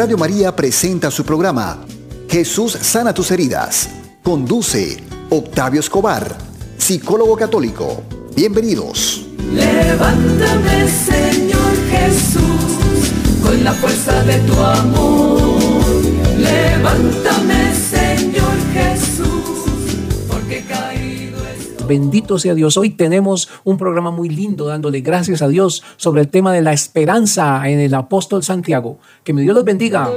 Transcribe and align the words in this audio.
Radio 0.00 0.16
María 0.16 0.56
presenta 0.56 1.10
su 1.10 1.26
programa 1.26 1.84
Jesús 2.26 2.72
sana 2.72 3.12
tus 3.12 3.30
heridas. 3.32 3.90
Conduce 4.22 4.96
Octavio 5.28 5.80
Escobar, 5.80 6.38
psicólogo 6.78 7.36
católico. 7.36 8.02
Bienvenidos. 8.34 9.26
Levántame, 9.52 10.88
Señor 10.88 11.76
Jesús, 11.90 13.12
con 13.42 13.62
la 13.62 13.74
fuerza 13.74 14.22
de 14.22 14.38
tu 14.38 14.54
amor. 14.54 15.60
Levántame, 16.38 17.59
Bendito 21.90 22.38
sea 22.38 22.54
Dios. 22.54 22.76
Hoy 22.76 22.90
tenemos 22.90 23.48
un 23.64 23.76
programa 23.76 24.12
muy 24.12 24.28
lindo 24.28 24.66
dándole 24.66 25.00
gracias 25.00 25.42
a 25.42 25.48
Dios 25.48 25.82
sobre 25.96 26.20
el 26.20 26.28
tema 26.28 26.52
de 26.52 26.62
la 26.62 26.72
esperanza 26.72 27.68
en 27.68 27.80
el 27.80 27.94
apóstol 27.94 28.44
Santiago. 28.44 28.98
Que 29.24 29.32
mi 29.32 29.42
Dios 29.42 29.56
los 29.56 29.64
bendiga. 29.64 30.08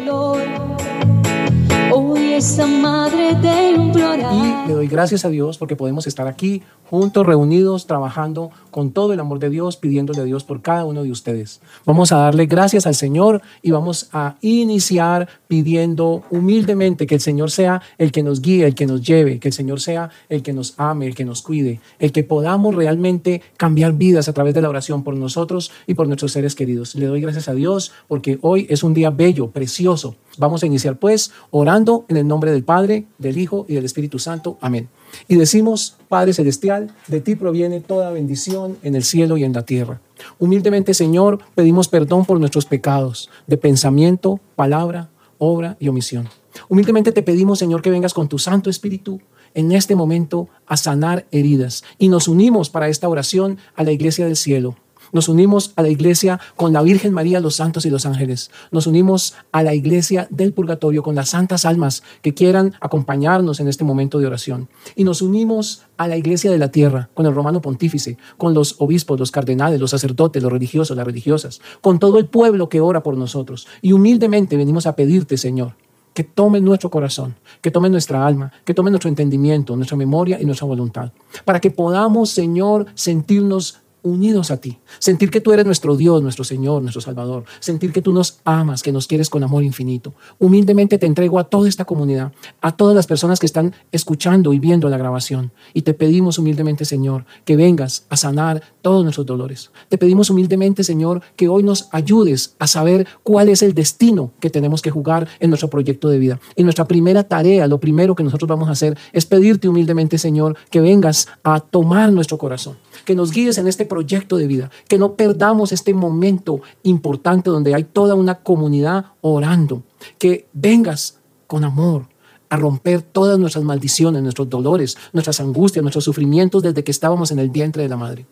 Esa 2.43 2.67
madre 2.67 3.35
de 3.35 3.71
implorar. 3.71 4.65
Y 4.65 4.67
le 4.67 4.73
doy 4.73 4.87
gracias 4.87 5.23
a 5.23 5.29
Dios 5.29 5.57
porque 5.57 5.77
podemos 5.77 6.07
estar 6.07 6.27
aquí 6.27 6.61
juntos, 6.89 7.25
reunidos, 7.25 7.87
trabajando 7.87 8.51
con 8.69 8.91
todo 8.91 9.13
el 9.13 9.21
amor 9.21 9.39
de 9.39 9.49
Dios, 9.49 9.77
pidiéndole 9.77 10.19
a 10.19 10.23
Dios 10.25 10.43
por 10.43 10.61
cada 10.61 10.83
uno 10.83 11.03
de 11.03 11.11
ustedes. 11.11 11.61
Vamos 11.85 12.11
a 12.11 12.17
darle 12.17 12.45
gracias 12.45 12.85
al 12.85 12.95
Señor 12.95 13.41
y 13.61 13.71
vamos 13.71 14.09
a 14.11 14.35
iniciar 14.41 15.29
pidiendo 15.47 16.23
humildemente 16.31 17.07
que 17.07 17.15
el 17.15 17.21
Señor 17.21 17.49
sea 17.49 17.81
el 17.97 18.11
que 18.11 18.23
nos 18.23 18.41
guíe, 18.41 18.65
el 18.65 18.75
que 18.75 18.87
nos 18.87 19.01
lleve, 19.01 19.39
que 19.39 19.47
el 19.47 19.53
Señor 19.53 19.79
sea 19.79 20.09
el 20.27 20.43
que 20.43 20.51
nos 20.51 20.73
ame, 20.75 21.07
el 21.07 21.15
que 21.15 21.23
nos 21.23 21.43
cuide, 21.43 21.79
el 21.97 22.11
que 22.11 22.25
podamos 22.25 22.75
realmente 22.75 23.41
cambiar 23.55 23.93
vidas 23.93 24.27
a 24.27 24.33
través 24.33 24.53
de 24.53 24.61
la 24.61 24.67
oración 24.67 25.05
por 25.05 25.15
nosotros 25.15 25.71
y 25.87 25.93
por 25.93 26.07
nuestros 26.07 26.33
seres 26.33 26.55
queridos. 26.55 26.93
Le 26.95 27.05
doy 27.05 27.21
gracias 27.21 27.47
a 27.47 27.53
Dios 27.53 27.93
porque 28.09 28.37
hoy 28.41 28.67
es 28.69 28.83
un 28.83 28.93
día 28.93 29.11
bello, 29.11 29.49
precioso. 29.49 30.17
Vamos 30.37 30.63
a 30.63 30.65
iniciar 30.65 30.97
pues 30.97 31.31
orando 31.51 32.05
en 32.07 32.17
el 32.17 32.27
nombre 32.27 32.51
del 32.51 32.63
Padre, 32.63 33.05
del 33.17 33.37
Hijo 33.37 33.65
y 33.67 33.75
del 33.75 33.85
Espíritu 33.85 34.17
Santo. 34.19 34.57
Amén. 34.61 34.89
Y 35.27 35.35
decimos, 35.35 35.95
Padre 36.09 36.33
Celestial, 36.33 36.91
de 37.07 37.21
ti 37.21 37.35
proviene 37.35 37.81
toda 37.81 38.09
bendición 38.11 38.77
en 38.81 38.95
el 38.95 39.03
cielo 39.03 39.37
y 39.37 39.43
en 39.43 39.53
la 39.53 39.63
tierra. 39.63 40.01
Humildemente, 40.39 40.93
Señor, 40.93 41.39
pedimos 41.53 41.87
perdón 41.87 42.25
por 42.25 42.39
nuestros 42.39 42.65
pecados 42.65 43.29
de 43.45 43.57
pensamiento, 43.57 44.39
palabra, 44.55 45.09
obra 45.37 45.77
y 45.79 45.87
omisión. 45.87 46.29
Humildemente 46.69 47.11
te 47.11 47.23
pedimos, 47.23 47.59
Señor, 47.59 47.81
que 47.81 47.89
vengas 47.89 48.13
con 48.13 48.27
tu 48.27 48.39
Santo 48.39 48.69
Espíritu 48.69 49.21
en 49.53 49.71
este 49.71 49.95
momento 49.95 50.49
a 50.65 50.77
sanar 50.77 51.25
heridas. 51.31 51.83
Y 51.97 52.09
nos 52.09 52.27
unimos 52.27 52.69
para 52.69 52.87
esta 52.87 53.07
oración 53.07 53.57
a 53.75 53.83
la 53.83 53.91
Iglesia 53.91 54.25
del 54.25 54.35
Cielo. 54.35 54.75
Nos 55.13 55.29
unimos 55.29 55.73
a 55.75 55.83
la 55.83 55.89
iglesia 55.89 56.39
con 56.55 56.73
la 56.73 56.81
Virgen 56.81 57.13
María, 57.13 57.39
los 57.39 57.55
santos 57.55 57.85
y 57.85 57.91
los 57.91 58.07
ángeles. 58.07 58.49
Nos 58.71 58.87
unimos 58.87 59.35
a 59.51 59.61
la 59.61 59.75
iglesia 59.75 60.27
del 60.31 60.53
purgatorio 60.53 61.03
con 61.03 61.13
las 61.13 61.29
santas 61.29 61.65
almas 61.65 62.01
que 62.23 62.33
quieran 62.33 62.73
acompañarnos 62.81 63.59
en 63.59 63.67
este 63.67 63.83
momento 63.83 64.17
de 64.17 64.25
oración. 64.25 64.69
Y 64.95 65.03
nos 65.03 65.21
unimos 65.21 65.83
a 65.97 66.07
la 66.07 66.17
iglesia 66.17 66.49
de 66.49 66.57
la 66.57 66.71
tierra 66.71 67.09
con 67.13 67.27
el 67.27 67.35
romano 67.35 67.61
pontífice, 67.61 68.17
con 68.37 68.55
los 68.55 68.75
obispos, 68.79 69.19
los 69.19 69.29
cardenales, 69.29 69.79
los 69.79 69.91
sacerdotes, 69.91 70.41
los 70.41 70.51
religiosos, 70.51 70.97
las 70.97 71.05
religiosas, 71.05 71.61
con 71.81 71.99
todo 71.99 72.17
el 72.17 72.25
pueblo 72.25 72.67
que 72.67 72.81
ora 72.81 73.03
por 73.03 73.15
nosotros. 73.15 73.67
Y 73.83 73.91
humildemente 73.91 74.57
venimos 74.57 74.87
a 74.87 74.95
pedirte, 74.95 75.37
Señor, 75.37 75.75
que 76.13 76.23
tome 76.23 76.59
nuestro 76.59 76.89
corazón, 76.89 77.35
que 77.61 77.71
tome 77.71 77.89
nuestra 77.89 78.25
alma, 78.25 78.51
que 78.65 78.73
tome 78.73 78.89
nuestro 78.89 79.09
entendimiento, 79.09 79.75
nuestra 79.75 79.97
memoria 79.97 80.39
y 80.41 80.45
nuestra 80.45 80.67
voluntad, 80.67 81.11
para 81.45 81.59
que 81.59 81.71
podamos, 81.71 82.29
Señor, 82.29 82.85
sentirnos 82.95 83.82
unidos 84.03 84.51
a 84.51 84.57
ti, 84.57 84.77
sentir 84.99 85.31
que 85.31 85.41
tú 85.41 85.51
eres 85.51 85.65
nuestro 85.65 85.95
Dios, 85.95 86.21
nuestro 86.21 86.43
Señor, 86.43 86.81
nuestro 86.81 87.01
Salvador, 87.01 87.45
sentir 87.59 87.91
que 87.91 88.01
tú 88.01 88.13
nos 88.13 88.39
amas, 88.43 88.83
que 88.83 88.91
nos 88.91 89.07
quieres 89.07 89.29
con 89.29 89.43
amor 89.43 89.63
infinito. 89.63 90.13
Humildemente 90.39 90.97
te 90.97 91.05
entrego 91.05 91.39
a 91.39 91.45
toda 91.45 91.67
esta 91.67 91.85
comunidad, 91.85 92.33
a 92.61 92.75
todas 92.75 92.95
las 92.95 93.07
personas 93.07 93.39
que 93.39 93.45
están 93.45 93.73
escuchando 93.91 94.53
y 94.53 94.59
viendo 94.59 94.89
la 94.89 94.97
grabación. 94.97 95.51
Y 95.73 95.81
te 95.81 95.93
pedimos 95.93 96.37
humildemente, 96.37 96.85
Señor, 96.85 97.25
que 97.45 97.55
vengas 97.55 98.05
a 98.09 98.17
sanar 98.17 98.61
todos 98.81 99.03
nuestros 99.03 99.25
dolores. 99.25 99.71
Te 99.89 99.97
pedimos 99.97 100.29
humildemente, 100.29 100.83
Señor, 100.83 101.21
que 101.35 101.47
hoy 101.47 101.63
nos 101.63 101.87
ayudes 101.91 102.55
a 102.59 102.67
saber 102.67 103.07
cuál 103.23 103.49
es 103.49 103.63
el 103.63 103.73
destino 103.73 104.31
que 104.39 104.49
tenemos 104.49 104.81
que 104.81 104.91
jugar 104.91 105.27
en 105.39 105.49
nuestro 105.49 105.69
proyecto 105.69 106.09
de 106.09 106.19
vida. 106.19 106.39
Y 106.55 106.63
nuestra 106.63 106.85
primera 106.85 107.23
tarea, 107.23 107.67
lo 107.67 107.79
primero 107.79 108.15
que 108.15 108.23
nosotros 108.23 108.47
vamos 108.47 108.67
a 108.69 108.73
hacer 108.73 108.97
es 109.13 109.25
pedirte 109.25 109.69
humildemente, 109.69 110.17
Señor, 110.17 110.57
que 110.69 110.81
vengas 110.81 111.27
a 111.43 111.59
tomar 111.59 112.11
nuestro 112.11 112.37
corazón, 112.37 112.77
que 113.05 113.15
nos 113.15 113.31
guíes 113.31 113.57
en 113.57 113.67
este 113.67 113.85
proyecto 113.93 114.37
de 114.37 114.47
vida, 114.47 114.71
que 114.87 114.97
no 114.97 115.13
perdamos 115.13 115.71
este 115.71 115.93
momento 115.93 116.61
importante 116.81 117.51
donde 117.51 117.75
hay 117.75 117.83
toda 117.83 118.15
una 118.15 118.39
comunidad 118.41 119.05
orando, 119.21 119.83
que 120.17 120.47
vengas 120.51 121.19
con 121.45 121.63
amor 121.63 122.07
a 122.49 122.57
romper 122.57 123.03
todas 123.03 123.37
nuestras 123.37 123.63
maldiciones, 123.63 124.23
nuestros 124.23 124.49
dolores, 124.49 124.97
nuestras 125.11 125.39
angustias, 125.39 125.83
nuestros 125.83 126.05
sufrimientos 126.05 126.63
desde 126.63 126.83
que 126.83 126.89
estábamos 126.89 127.29
en 127.29 127.37
el 127.37 127.51
vientre 127.51 127.83
de 127.83 127.89
la 127.89 127.97
madre. 127.97 128.25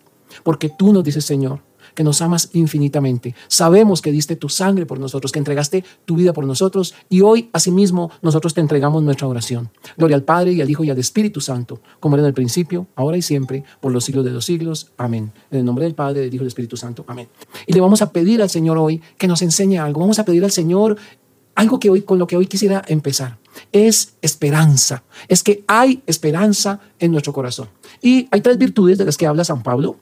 Porque 0.43 0.69
tú 0.69 0.91
nos 0.93 1.03
dices, 1.03 1.25
Señor, 1.25 1.59
que 1.95 2.03
nos 2.03 2.21
amas 2.21 2.49
infinitamente. 2.53 3.35
Sabemos 3.47 4.01
que 4.01 4.11
diste 4.11 4.35
tu 4.35 4.49
sangre 4.49 4.85
por 4.85 4.99
nosotros, 4.99 5.31
que 5.31 5.39
entregaste 5.39 5.83
tu 6.05 6.15
vida 6.15 6.33
por 6.33 6.45
nosotros 6.45 6.93
y 7.09 7.21
hoy, 7.21 7.49
asimismo, 7.53 8.11
nosotros 8.21 8.53
te 8.53 8.61
entregamos 8.61 9.03
nuestra 9.03 9.27
oración. 9.27 9.69
Gloria 9.97 10.15
al 10.15 10.23
Padre 10.23 10.53
y 10.53 10.61
al 10.61 10.69
Hijo 10.69 10.83
y 10.83 10.89
al 10.89 10.97
Espíritu 10.97 11.41
Santo, 11.41 11.81
como 11.99 12.15
era 12.15 12.23
en 12.23 12.27
el 12.27 12.33
principio, 12.33 12.87
ahora 12.95 13.17
y 13.17 13.21
siempre, 13.21 13.63
por 13.79 13.91
los 13.91 14.03
siglos 14.03 14.25
de 14.25 14.31
los 14.31 14.45
siglos. 14.45 14.91
Amén. 14.97 15.31
En 15.49 15.59
el 15.59 15.65
nombre 15.65 15.85
del 15.85 15.95
Padre, 15.95 16.21
del 16.21 16.33
Hijo 16.33 16.43
y 16.43 16.45
del 16.45 16.47
Espíritu 16.47 16.77
Santo. 16.77 17.05
Amén. 17.07 17.27
Y 17.67 17.73
le 17.73 17.81
vamos 17.81 18.01
a 18.01 18.11
pedir 18.11 18.41
al 18.41 18.49
Señor 18.49 18.77
hoy 18.77 19.01
que 19.17 19.27
nos 19.27 19.41
enseñe 19.41 19.77
algo. 19.77 20.01
Vamos 20.01 20.19
a 20.19 20.25
pedir 20.25 20.43
al 20.43 20.51
Señor 20.51 20.97
algo 21.55 21.79
que 21.79 21.89
hoy, 21.89 22.01
con 22.01 22.17
lo 22.17 22.27
que 22.27 22.37
hoy 22.37 22.47
quisiera 22.47 22.81
empezar. 22.87 23.37
Es 23.71 24.15
esperanza. 24.21 25.03
Es 25.27 25.43
que 25.43 25.63
hay 25.67 26.01
esperanza 26.05 26.79
en 26.99 27.11
nuestro 27.11 27.33
corazón. 27.33 27.69
Y 28.01 28.27
hay 28.31 28.41
tres 28.41 28.57
virtudes 28.57 28.97
de 28.97 29.05
las 29.05 29.17
que 29.17 29.27
habla 29.27 29.43
San 29.43 29.63
Pablo. 29.63 29.97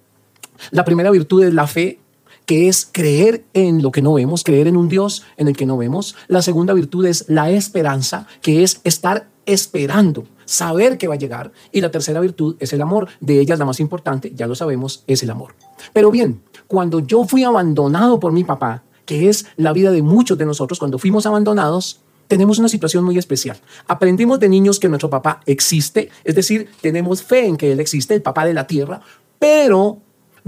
La 0.72 0.86
primera 0.86 1.12
virtud 1.12 1.44
es 1.44 1.54
la 1.54 1.68
fe, 1.68 2.00
que 2.46 2.68
es 2.68 2.90
creer 2.92 3.46
en 3.54 3.84
lo 3.84 3.92
que 3.92 4.02
no 4.02 4.14
vemos, 4.14 4.44
creer 4.44 4.68
en 4.68 4.76
un 4.76 4.90
Dios 4.90 5.24
en 5.38 5.48
el 5.48 5.56
que 5.56 5.66
no 5.66 5.78
vemos. 5.78 6.16
La 6.28 6.42
segunda 6.42 6.74
virtud 6.74 7.06
es 7.06 7.26
la 7.28 7.52
esperanza, 7.52 8.26
que 8.42 8.64
es 8.64 8.82
estar 8.84 9.28
esperando, 9.46 10.26
saber 10.46 10.98
que 10.98 11.08
va 11.08 11.14
a 11.14 11.18
llegar. 11.18 11.52
Y 11.72 11.82
la 11.82 11.92
tercera 11.92 12.20
virtud 12.20 12.56
es 12.60 12.74
el 12.74 12.82
amor. 12.82 13.08
De 13.20 13.40
ellas 13.40 13.60
la 13.60 13.66
más 13.66 13.80
importante, 13.80 14.34
ya 14.36 14.48
lo 14.48 14.56
sabemos, 14.56 15.04
es 15.06 15.22
el 15.22 15.30
amor. 15.30 15.56
Pero 15.94 16.10
bien, 16.10 16.42
cuando 16.68 17.00
yo 17.00 17.24
fui 17.26 17.44
abandonado 17.44 18.20
por 18.20 18.32
mi 18.32 18.44
papá, 18.44 18.84
que 19.06 19.30
es 19.30 19.46
la 19.56 19.74
vida 19.74 19.92
de 19.92 20.02
muchos 20.02 20.38
de 20.38 20.46
nosotros, 20.46 20.80
cuando 20.80 21.00
fuimos 21.00 21.26
abandonados, 21.26 22.02
tenemos 22.28 22.60
una 22.60 22.70
situación 22.70 23.04
muy 23.04 23.18
especial. 23.18 23.58
Aprendimos 23.88 24.40
de 24.40 24.50
niños 24.50 24.80
que 24.80 24.88
nuestro 24.88 25.10
papá 25.10 25.42
existe, 25.48 26.10
es 26.24 26.36
decir, 26.36 26.70
tenemos 26.80 27.24
fe 27.24 27.48
en 27.48 27.58
que 27.58 27.72
él 27.72 27.80
existe, 27.80 28.14
el 28.14 28.22
papá 28.22 28.46
de 28.46 28.54
la 28.54 28.68
tierra, 28.68 29.02
pero 29.40 30.00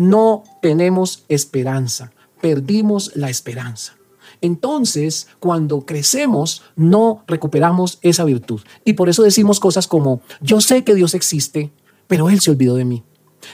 no 0.01 0.44
tenemos 0.63 1.25
esperanza, 1.29 2.12
perdimos 2.41 3.12
la 3.16 3.29
esperanza. 3.29 3.95
Entonces, 4.41 5.28
cuando 5.39 5.85
crecemos, 5.85 6.63
no 6.75 7.23
recuperamos 7.28 8.00
esa 8.01 8.23
virtud. 8.23 8.61
Y 8.84 8.94
por 8.94 9.09
eso 9.09 9.22
decimos 9.22 9.59
cosas 9.59 9.85
como, 9.88 10.22
yo 10.41 10.59
sé 10.59 10.84
que 10.84 10.95
Dios 10.95 11.13
existe, 11.13 11.72
pero 12.07 12.31
Él 12.31 12.41
se 12.41 12.50
olvidó 12.50 12.75
de 12.75 12.85
mí. 12.85 13.03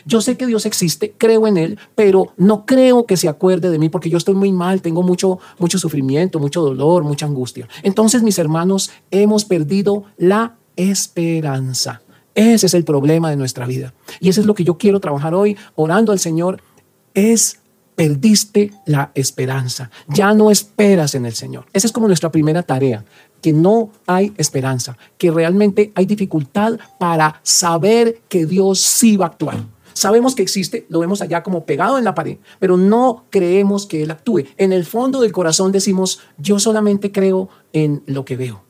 Yo 0.05 0.21
sé 0.21 0.37
que 0.37 0.45
Dios 0.45 0.65
existe, 0.65 1.13
creo 1.17 1.47
en 1.47 1.57
Él, 1.57 1.79
pero 1.95 2.33
no 2.37 2.65
creo 2.65 3.05
que 3.05 3.17
se 3.17 3.27
acuerde 3.27 3.69
de 3.69 3.77
mí 3.77 3.89
porque 3.89 4.09
yo 4.09 4.17
estoy 4.17 4.35
muy 4.35 4.53
mal, 4.53 4.81
tengo 4.81 5.03
mucho, 5.03 5.39
mucho 5.59 5.77
sufrimiento, 5.77 6.39
mucho 6.39 6.61
dolor, 6.61 7.03
mucha 7.03 7.25
angustia. 7.25 7.67
Entonces, 7.83 8.23
mis 8.23 8.39
hermanos, 8.39 8.89
hemos 9.11 9.43
perdido 9.43 10.05
la 10.17 10.55
esperanza. 10.77 12.01
Ese 12.37 12.67
es 12.67 12.75
el 12.75 12.83
problema 12.83 13.31
de 13.31 13.35
nuestra 13.35 13.65
vida. 13.65 13.95
Y 14.19 14.29
eso 14.29 14.41
es 14.41 14.45
lo 14.45 14.53
que 14.53 14.63
yo 14.63 14.77
quiero 14.77 14.99
trabajar 14.99 15.33
hoy, 15.33 15.57
orando 15.73 16.11
al 16.11 16.19
Señor, 16.19 16.61
es 17.15 17.61
perdiste 17.95 18.71
la 18.85 19.11
esperanza. 19.15 19.89
Ya 20.07 20.35
no 20.35 20.51
esperas 20.51 21.15
en 21.15 21.25
el 21.25 21.33
Señor. 21.33 21.65
Esa 21.73 21.87
es 21.87 21.91
como 21.91 22.05
nuestra 22.05 22.31
primera 22.31 22.61
tarea, 22.61 23.03
que 23.41 23.53
no 23.53 23.89
hay 24.05 24.33
esperanza, 24.37 24.99
que 25.17 25.31
realmente 25.31 25.91
hay 25.95 26.05
dificultad 26.05 26.77
para 26.99 27.39
saber 27.41 28.21
que 28.29 28.45
Dios 28.45 28.81
sí 28.81 29.17
va 29.17 29.25
a 29.25 29.29
actuar. 29.29 29.57
Sabemos 29.93 30.35
que 30.35 30.43
existe, 30.43 30.85
lo 30.89 30.99
vemos 30.99 31.23
allá 31.23 31.41
como 31.41 31.65
pegado 31.65 31.97
en 31.97 32.03
la 32.03 32.13
pared, 32.13 32.37
pero 32.59 32.77
no 32.77 33.25
creemos 33.31 33.87
que 33.87 34.03
Él 34.03 34.11
actúe. 34.11 34.43
En 34.57 34.73
el 34.73 34.85
fondo 34.85 35.21
del 35.21 35.31
corazón 35.31 35.71
decimos, 35.71 36.19
yo 36.37 36.59
solamente 36.59 37.11
creo 37.11 37.49
en 37.73 38.03
lo 38.05 38.25
que 38.25 38.37
veo. 38.37 38.61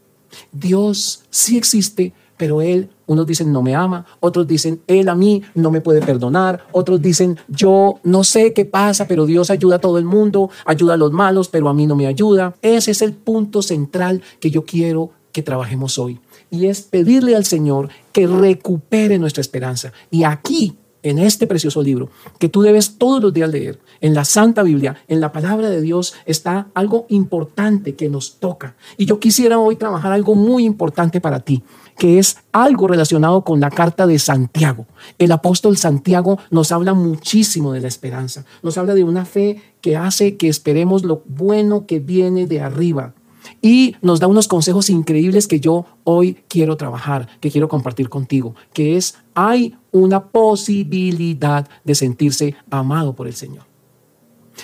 Dios 0.54 1.25
sí 1.30 1.58
existe, 1.58 2.13
pero 2.38 2.62
Él, 2.62 2.89
unos 3.07 3.25
dicen 3.25 3.51
no 3.51 3.62
me 3.62 3.75
ama, 3.75 4.06
otros 4.19 4.48
dicen 4.48 4.81
Él 4.88 5.10
a 5.10 5.16
mí 5.16 5.42
no 5.56 5.72
me 5.72 5.81
puede 5.81 6.01
perdonar, 6.01 6.66
otros 6.72 7.01
dicen 7.01 7.38
yo 7.48 8.00
no 8.04 8.24
sé 8.24 8.54
qué 8.54 8.66
pasa, 8.66 9.07
pero 9.07 9.25
Dios 9.25 9.50
ayuda 9.50 9.78
a 9.78 9.80
todo 9.80 9.98
el 9.98 10.06
mundo, 10.06 10.50
ayuda 10.66 10.94
a 10.94 10.98
los 10.98 11.12
malos, 11.12 11.50
pero 11.50 11.68
a 11.69 11.74
mí 11.74 11.88
no 11.88 11.95
me 11.95 12.07
ayuda. 12.07 12.56
Ese 12.62 12.92
es 12.92 13.01
el 13.01 13.13
punto 13.13 13.62
central 13.62 14.22
que 14.39 14.51
yo 14.51 14.63
quiero 14.63 15.12
que 15.31 15.44
trabajemos 15.44 15.98
hoy. 15.98 16.19
Y 16.50 16.68
es 16.68 16.81
pedirle 16.81 17.36
al 17.36 17.45
Señor 17.45 17.89
que 18.13 18.25
recupere 18.25 19.19
nuestra 19.19 19.42
esperanza. 19.42 19.92
Y 20.10 20.24
aquí 20.24 20.78
en 21.04 21.19
este 21.19 21.48
precioso 21.48 21.81
libro 21.81 22.10
que 22.39 22.50
tú 22.50 22.62
debes 22.62 22.98
todos 22.98 23.22
los 23.22 23.34
días 23.34 23.50
leer, 23.50 23.80
en 24.01 24.13
la 24.13 24.25
Santa 24.25 24.63
Biblia, 24.63 24.98
en 25.07 25.19
la 25.19 25.31
palabra 25.31 25.69
de 25.69 25.81
Dios, 25.81 26.13
está 26.25 26.68
algo 26.74 27.06
importante 27.10 27.95
que 27.95 28.10
nos 28.10 28.39
toca. 28.39 28.75
Y 28.98 29.06
yo 29.06 29.19
quisiera 29.19 29.60
hoy 29.60 29.75
trabajar 29.75 30.12
algo 30.12 30.36
muy 30.36 30.66
importante 30.66 31.22
para 31.22 31.39
ti, 31.39 31.63
que 31.98 32.20
es 32.20 32.38
algo 32.52 32.88
relacionado 32.88 33.44
con 33.44 33.60
la 33.60 33.70
carta 33.70 34.08
de 34.08 34.20
Santiago. 34.20 34.86
El 35.18 35.32
apóstol 35.32 35.78
Santiago 35.78 36.40
nos 36.52 36.72
habla 36.72 36.94
muchísimo 36.94 37.74
de 37.74 37.82
la 37.82 37.88
esperanza, 37.88 38.46
nos 38.64 38.78
habla 38.78 38.94
de 38.94 39.04
una 39.04 39.26
fe 39.26 39.62
que 39.82 39.98
hace 39.98 40.38
que 40.38 40.48
esperemos 40.48 41.04
lo 41.04 41.24
bueno 41.26 41.86
que 41.86 42.00
viene 42.00 42.48
de 42.48 42.62
arriba 42.62 43.14
y 43.62 43.96
nos 44.02 44.20
da 44.20 44.28
unos 44.28 44.48
consejos 44.48 44.90
increíbles 44.90 45.48
que 45.48 45.60
yo 45.60 45.86
hoy 46.04 46.38
quiero 46.48 46.78
trabajar, 46.78 47.28
que 47.40 47.52
quiero 47.52 47.68
compartir 47.68 48.10
contigo, 48.10 48.56
que 48.74 48.98
es 48.98 49.16
hay 49.36 49.76
una 49.92 50.26
posibilidad 50.26 51.68
de 51.84 51.96
sentirse 51.96 52.56
amado 52.70 53.14
por 53.14 53.28
el 53.28 53.34
Señor. 53.34 53.67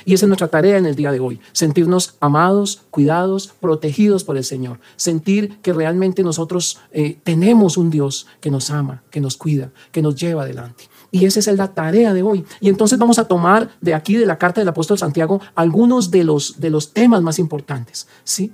Y 0.06 0.13
esa 0.13 0.25
es 0.25 0.28
nuestra 0.28 0.48
tarea 0.48 0.78
en 0.78 0.86
el 0.86 0.95
día 0.95 1.12
de 1.12 1.19
hoy, 1.19 1.40
sentirnos 1.51 2.16
amados, 2.19 2.81
cuidados, 2.90 3.54
protegidos 3.60 4.24
por 4.24 4.38
el 4.38 4.44
Señor, 4.44 4.80
sentir 4.95 5.60
que 5.62 5.74
realmente 5.74 6.24
nosotros 6.24 6.80
eh, 6.92 7.19
tenemos 7.24 7.78
un 7.78 7.90
Dios 7.90 8.28
que 8.40 8.51
nos 8.51 8.69
ama, 8.69 9.04
que 9.10 9.22
nos 9.22 9.38
cuida, 9.38 9.72
que 9.92 10.01
nos 10.01 10.16
lleva 10.16 10.44
adelante. 10.44 10.86
Y 11.12 11.25
esa 11.25 11.40
es 11.40 11.48
la 11.57 11.74
tarea 11.74 12.13
de 12.13 12.24
hoy. 12.24 12.44
Y 12.60 12.69
entonces 12.69 12.98
vamos 12.98 13.19
a 13.19 13.28
tomar 13.28 13.69
de 13.81 13.94
aquí, 13.94 14.16
de 14.16 14.25
la 14.25 14.40
carta 14.40 14.62
del 14.62 14.68
apóstol 14.68 14.98
Santiago, 14.98 15.42
algunos 15.54 16.10
de 16.10 16.24
los, 16.24 16.60
de 16.60 16.72
los 16.72 16.92
temas 16.92 17.22
más 17.22 17.38
importantes. 17.38 18.07
¿sí? 18.24 18.51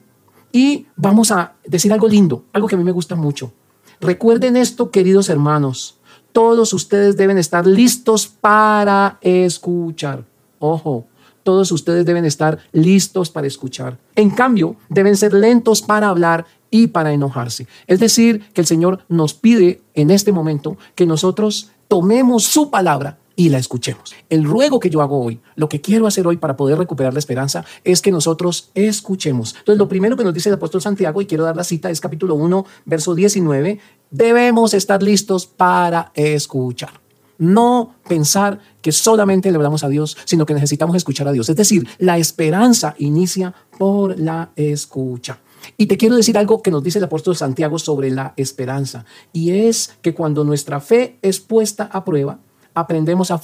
Y 0.51 0.87
vamos 0.95 1.31
a 1.31 1.53
decir 1.65 1.93
algo 1.93 2.07
lindo, 2.07 2.43
algo 2.51 2.67
que 2.67 2.75
a 2.75 2.77
mí 2.77 2.83
me 2.83 2.91
gusta 2.91 3.15
mucho. 3.15 3.53
Recuerden 4.01 4.57
esto, 4.57 4.91
queridos 4.91 5.29
hermanos. 5.29 5.99
Todos 6.31 6.73
ustedes 6.73 7.17
deben 7.17 7.37
estar 7.37 7.65
listos 7.65 8.27
para 8.27 9.17
escuchar. 9.21 10.25
Ojo, 10.59 11.07
todos 11.49 11.71
ustedes 11.71 12.05
deben 12.05 12.25
estar 12.25 12.59
listos 12.73 13.31
para 13.31 13.47
escuchar. 13.47 13.97
En 14.15 14.29
cambio, 14.29 14.75
deben 14.87 15.17
ser 15.17 15.33
lentos 15.33 15.81
para 15.81 16.09
hablar 16.09 16.45
y 16.69 16.85
para 16.85 17.11
enojarse. 17.11 17.65
Es 17.87 17.99
decir, 17.99 18.43
que 18.53 18.61
el 18.61 18.67
Señor 18.67 18.99
nos 19.09 19.33
pide 19.33 19.81
en 19.95 20.11
este 20.11 20.31
momento 20.31 20.77
que 20.93 21.07
nosotros 21.07 21.71
tomemos 21.87 22.43
su 22.43 22.69
palabra 22.69 23.17
y 23.35 23.49
la 23.49 23.57
escuchemos. 23.57 24.13
El 24.29 24.43
ruego 24.43 24.79
que 24.79 24.91
yo 24.91 25.01
hago 25.01 25.23
hoy, 25.23 25.39
lo 25.55 25.67
que 25.69 25.81
quiero 25.81 26.05
hacer 26.05 26.27
hoy 26.27 26.37
para 26.37 26.55
poder 26.55 26.77
recuperar 26.77 27.13
la 27.13 27.19
esperanza, 27.19 27.65
es 27.83 28.03
que 28.03 28.11
nosotros 28.11 28.69
escuchemos. 28.75 29.55
Entonces, 29.57 29.79
lo 29.79 29.89
primero 29.89 30.15
que 30.15 30.23
nos 30.23 30.35
dice 30.35 30.49
el 30.49 30.55
apóstol 30.55 30.83
Santiago, 30.83 31.19
y 31.19 31.25
quiero 31.25 31.45
dar 31.45 31.55
la 31.55 31.63
cita, 31.63 31.89
es 31.89 31.99
capítulo 31.99 32.35
1, 32.35 32.63
verso 32.85 33.15
19, 33.15 33.79
debemos 34.11 34.75
estar 34.75 35.01
listos 35.01 35.47
para 35.47 36.11
escuchar. 36.13 37.08
No 37.39 37.95
pensar 38.07 38.59
que 38.81 38.91
solamente 38.91 39.49
le 39.49 39.55
hablamos 39.55 39.83
a 39.83 39.89
Dios, 39.89 40.15
sino 40.25 40.45
que 40.45 40.53
necesitamos 40.53 40.95
escuchar 40.95 41.27
a 41.27 41.31
Dios. 41.31 41.49
Es 41.49 41.55
decir, 41.55 41.87
la 41.97 42.19
esperanza 42.19 42.93
inicia 42.99 43.55
por 43.77 44.19
la 44.19 44.51
escucha. 44.55 45.39
Y 45.77 45.87
te 45.87 45.97
quiero 45.97 46.15
decir 46.15 46.37
algo 46.37 46.61
que 46.61 46.71
nos 46.71 46.83
dice 46.83 46.99
el 46.99 47.05
apóstol 47.05 47.35
Santiago 47.35 47.79
sobre 47.79 48.11
la 48.11 48.33
esperanza, 48.37 49.05
y 49.33 49.51
es 49.51 49.95
que 50.01 50.13
cuando 50.13 50.43
nuestra 50.43 50.79
fe 50.79 51.17
es 51.21 51.39
puesta 51.39 51.89
a 51.91 52.05
prueba, 52.05 52.39
aprendemos 52.73 53.31
a, 53.31 53.41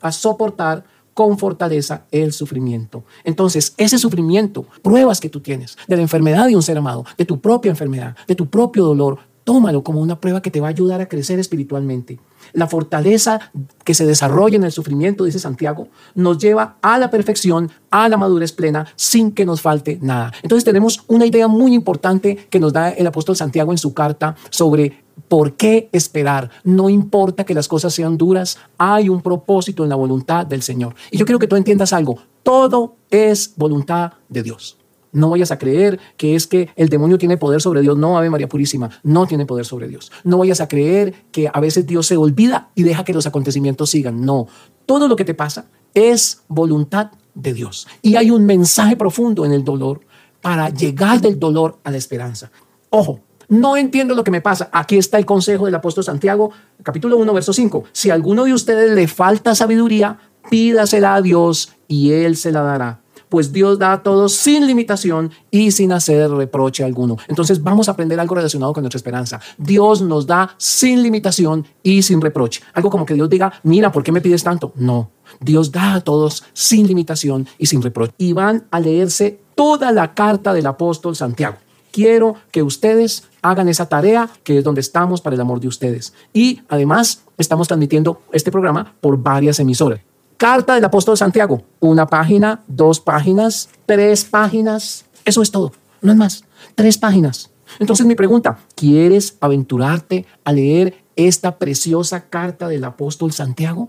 a 0.00 0.12
soportar 0.12 0.84
con 1.14 1.36
fortaleza 1.36 2.04
el 2.12 2.32
sufrimiento. 2.32 3.02
Entonces, 3.24 3.74
ese 3.76 3.98
sufrimiento, 3.98 4.66
pruebas 4.82 5.18
que 5.20 5.28
tú 5.28 5.40
tienes 5.40 5.76
de 5.88 5.96
la 5.96 6.02
enfermedad 6.02 6.46
de 6.46 6.54
un 6.54 6.62
ser 6.62 6.78
amado, 6.78 7.04
de 7.16 7.24
tu 7.24 7.40
propia 7.40 7.70
enfermedad, 7.70 8.16
de 8.28 8.36
tu 8.36 8.48
propio 8.48 8.84
dolor, 8.84 9.18
tómalo 9.48 9.82
como 9.82 10.02
una 10.02 10.20
prueba 10.20 10.42
que 10.42 10.50
te 10.50 10.60
va 10.60 10.66
a 10.66 10.70
ayudar 10.76 11.00
a 11.00 11.08
crecer 11.08 11.38
espiritualmente. 11.38 12.18
La 12.52 12.66
fortaleza 12.66 13.50
que 13.82 13.94
se 13.94 14.04
desarrolla 14.04 14.56
en 14.56 14.64
el 14.64 14.72
sufrimiento, 14.72 15.24
dice 15.24 15.38
Santiago, 15.38 15.88
nos 16.14 16.36
lleva 16.36 16.76
a 16.82 16.98
la 16.98 17.10
perfección, 17.10 17.70
a 17.90 18.10
la 18.10 18.18
madurez 18.18 18.52
plena, 18.52 18.88
sin 18.94 19.32
que 19.32 19.46
nos 19.46 19.62
falte 19.62 19.98
nada. 20.02 20.34
Entonces 20.42 20.64
tenemos 20.64 21.02
una 21.06 21.24
idea 21.24 21.48
muy 21.48 21.72
importante 21.72 22.36
que 22.50 22.60
nos 22.60 22.74
da 22.74 22.90
el 22.90 23.06
apóstol 23.06 23.36
Santiago 23.36 23.72
en 23.72 23.78
su 23.78 23.94
carta 23.94 24.36
sobre 24.50 25.02
¿Por 25.28 25.54
qué 25.54 25.88
esperar? 25.92 26.50
No 26.62 26.90
importa 26.90 27.44
que 27.44 27.54
las 27.54 27.68
cosas 27.68 27.94
sean 27.94 28.18
duras, 28.18 28.58
hay 28.76 29.08
un 29.08 29.22
propósito 29.22 29.82
en 29.82 29.88
la 29.88 29.96
voluntad 29.96 30.44
del 30.44 30.60
Señor. 30.60 30.94
Y 31.10 31.16
yo 31.16 31.24
quiero 31.24 31.38
que 31.38 31.48
tú 31.48 31.56
entiendas 31.56 31.94
algo, 31.94 32.18
todo 32.42 32.96
es 33.10 33.54
voluntad 33.56 34.12
de 34.28 34.42
Dios. 34.42 34.78
No 35.12 35.30
vayas 35.30 35.50
a 35.50 35.58
creer 35.58 35.98
que 36.16 36.34
es 36.34 36.46
que 36.46 36.68
el 36.76 36.88
demonio 36.88 37.18
tiene 37.18 37.36
poder 37.36 37.60
sobre 37.60 37.80
Dios. 37.80 37.96
No, 37.96 38.18
Ave 38.18 38.30
María 38.30 38.48
Purísima, 38.48 38.90
no 39.02 39.26
tiene 39.26 39.46
poder 39.46 39.64
sobre 39.64 39.88
Dios. 39.88 40.12
No 40.24 40.38
vayas 40.38 40.60
a 40.60 40.68
creer 40.68 41.14
que 41.32 41.50
a 41.52 41.60
veces 41.60 41.86
Dios 41.86 42.06
se 42.06 42.16
olvida 42.16 42.70
y 42.74 42.82
deja 42.82 43.04
que 43.04 43.14
los 43.14 43.26
acontecimientos 43.26 43.90
sigan. 43.90 44.20
No, 44.20 44.46
todo 44.86 45.08
lo 45.08 45.16
que 45.16 45.24
te 45.24 45.34
pasa 45.34 45.66
es 45.94 46.42
voluntad 46.48 47.10
de 47.34 47.54
Dios. 47.54 47.86
Y 48.02 48.16
hay 48.16 48.30
un 48.30 48.44
mensaje 48.46 48.96
profundo 48.96 49.44
en 49.44 49.52
el 49.52 49.64
dolor 49.64 50.00
para 50.40 50.70
llegar 50.70 51.20
del 51.20 51.38
dolor 51.38 51.78
a 51.84 51.90
la 51.90 51.96
esperanza. 51.96 52.50
Ojo, 52.90 53.20
no 53.48 53.76
entiendo 53.76 54.14
lo 54.14 54.24
que 54.24 54.30
me 54.30 54.40
pasa. 54.40 54.68
Aquí 54.72 54.98
está 54.98 55.18
el 55.18 55.26
consejo 55.26 55.64
del 55.64 55.74
apóstol 55.74 56.04
Santiago, 56.04 56.52
capítulo 56.82 57.16
1, 57.16 57.32
verso 57.32 57.52
5. 57.52 57.84
Si 57.92 58.10
a 58.10 58.14
alguno 58.14 58.44
de 58.44 58.52
ustedes 58.52 58.94
le 58.94 59.08
falta 59.08 59.54
sabiduría, 59.54 60.18
pídasela 60.50 61.14
a 61.14 61.22
Dios 61.22 61.72
y 61.86 62.12
Él 62.12 62.36
se 62.36 62.52
la 62.52 62.62
dará. 62.62 63.00
Pues 63.28 63.52
Dios 63.52 63.78
da 63.78 63.92
a 63.92 64.02
todos 64.02 64.34
sin 64.34 64.66
limitación 64.66 65.30
y 65.50 65.70
sin 65.70 65.92
hacer 65.92 66.30
reproche 66.30 66.84
alguno. 66.84 67.16
Entonces 67.28 67.62
vamos 67.62 67.88
a 67.88 67.92
aprender 67.92 68.18
algo 68.18 68.34
relacionado 68.34 68.72
con 68.72 68.82
nuestra 68.82 68.98
esperanza. 68.98 69.40
Dios 69.56 70.00
nos 70.02 70.26
da 70.26 70.54
sin 70.58 71.02
limitación 71.02 71.66
y 71.82 72.02
sin 72.02 72.20
reproche. 72.20 72.62
Algo 72.74 72.90
como 72.90 73.06
que 73.06 73.14
Dios 73.14 73.28
diga, 73.28 73.52
mira, 73.62 73.92
¿por 73.92 74.02
qué 74.02 74.12
me 74.12 74.20
pides 74.20 74.44
tanto? 74.44 74.72
No, 74.76 75.10
Dios 75.40 75.72
da 75.72 75.94
a 75.94 76.00
todos 76.00 76.44
sin 76.52 76.86
limitación 76.86 77.46
y 77.58 77.66
sin 77.66 77.82
reproche. 77.82 78.14
Y 78.18 78.32
van 78.32 78.66
a 78.70 78.80
leerse 78.80 79.40
toda 79.54 79.92
la 79.92 80.14
carta 80.14 80.52
del 80.52 80.66
apóstol 80.66 81.16
Santiago 81.16 81.56
quiero 81.98 82.36
que 82.52 82.62
ustedes 82.62 83.24
hagan 83.42 83.68
esa 83.68 83.86
tarea 83.86 84.30
que 84.44 84.58
es 84.58 84.64
donde 84.64 84.80
estamos 84.80 85.20
para 85.20 85.34
el 85.34 85.40
amor 85.40 85.58
de 85.58 85.66
ustedes. 85.66 86.14
Y 86.32 86.60
además 86.68 87.22
estamos 87.36 87.66
transmitiendo 87.66 88.22
este 88.32 88.52
programa 88.52 88.94
por 89.00 89.20
varias 89.20 89.58
emisoras. 89.58 90.00
Carta 90.38 90.76
del 90.76 90.84
apóstol 90.84 91.16
Santiago, 91.16 91.62
una 91.80 92.06
página, 92.06 92.62
dos 92.68 93.00
páginas, 93.00 93.70
tres 93.86 94.24
páginas, 94.24 95.04
eso 95.24 95.42
es 95.42 95.50
todo, 95.50 95.72
no 96.00 96.12
es 96.12 96.16
más, 96.16 96.44
tres 96.76 96.96
páginas. 96.96 97.50
Entonces 97.80 98.06
mi 98.06 98.14
pregunta, 98.14 98.56
¿quieres 98.76 99.36
aventurarte 99.40 100.26
a 100.44 100.52
leer 100.52 101.02
esta 101.16 101.58
preciosa 101.58 102.28
carta 102.28 102.68
del 102.68 102.84
apóstol 102.84 103.32
Santiago? 103.32 103.88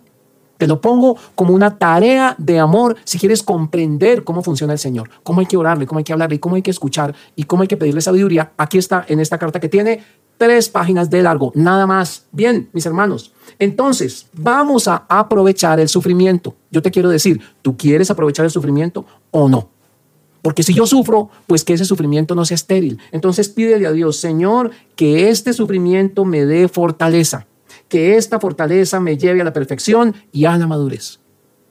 Te 0.57 0.65
lo 0.65 0.81
pongo 0.81 1.17
como 1.35 1.53
una 1.53 1.77
tarea 1.77 2.33
de 2.39 2.57
amor 2.57 2.95
si 3.03 3.19
quieres 3.19 3.43
comprender 3.43 4.23
cómo 4.23 4.41
funciona 4.41 4.73
el 4.73 4.79
Señor, 4.79 5.11
cómo 5.21 5.41
hay 5.41 5.45
que 5.45 5.55
orarle, 5.55 5.85
cómo 5.85 5.99
hay 5.99 6.03
que 6.03 6.13
hablarle, 6.13 6.39
cómo 6.39 6.55
hay 6.55 6.63
que 6.63 6.71
escuchar 6.71 7.13
y 7.35 7.43
cómo 7.43 7.61
hay 7.61 7.67
que 7.67 7.77
pedirle 7.77 8.01
sabiduría. 8.01 8.53
Aquí 8.57 8.79
está 8.79 9.05
en 9.07 9.19
esta 9.19 9.37
carta 9.37 9.59
que 9.59 9.69
tiene 9.69 10.03
tres 10.39 10.69
páginas 10.69 11.11
de 11.11 11.21
largo, 11.21 11.51
nada 11.53 11.85
más. 11.85 12.25
Bien, 12.31 12.67
mis 12.73 12.87
hermanos. 12.87 13.31
Entonces, 13.59 14.25
vamos 14.33 14.87
a 14.87 15.05
aprovechar 15.07 15.79
el 15.79 15.87
sufrimiento. 15.87 16.55
Yo 16.71 16.81
te 16.81 16.89
quiero 16.89 17.09
decir, 17.09 17.39
¿tú 17.61 17.77
quieres 17.77 18.09
aprovechar 18.09 18.45
el 18.45 18.51
sufrimiento 18.51 19.05
o 19.29 19.47
no? 19.47 19.69
Porque 20.41 20.63
si 20.63 20.73
yo 20.73 20.87
sufro, 20.87 21.29
pues 21.45 21.63
que 21.63 21.73
ese 21.73 21.85
sufrimiento 21.85 22.33
no 22.33 22.45
sea 22.45 22.55
estéril. 22.55 22.97
Entonces 23.11 23.49
pídele 23.49 23.85
a 23.85 23.91
Dios, 23.91 24.17
Señor, 24.17 24.71
que 24.95 25.29
este 25.29 25.53
sufrimiento 25.53 26.25
me 26.25 26.47
dé 26.47 26.67
fortaleza 26.67 27.45
que 27.89 28.15
esta 28.15 28.39
fortaleza 28.39 29.01
me 29.01 29.17
lleve 29.17 29.41
a 29.41 29.43
la 29.43 29.51
perfección 29.51 30.15
y 30.31 30.45
a 30.45 30.55
la 30.57 30.67
madurez. 30.67 31.19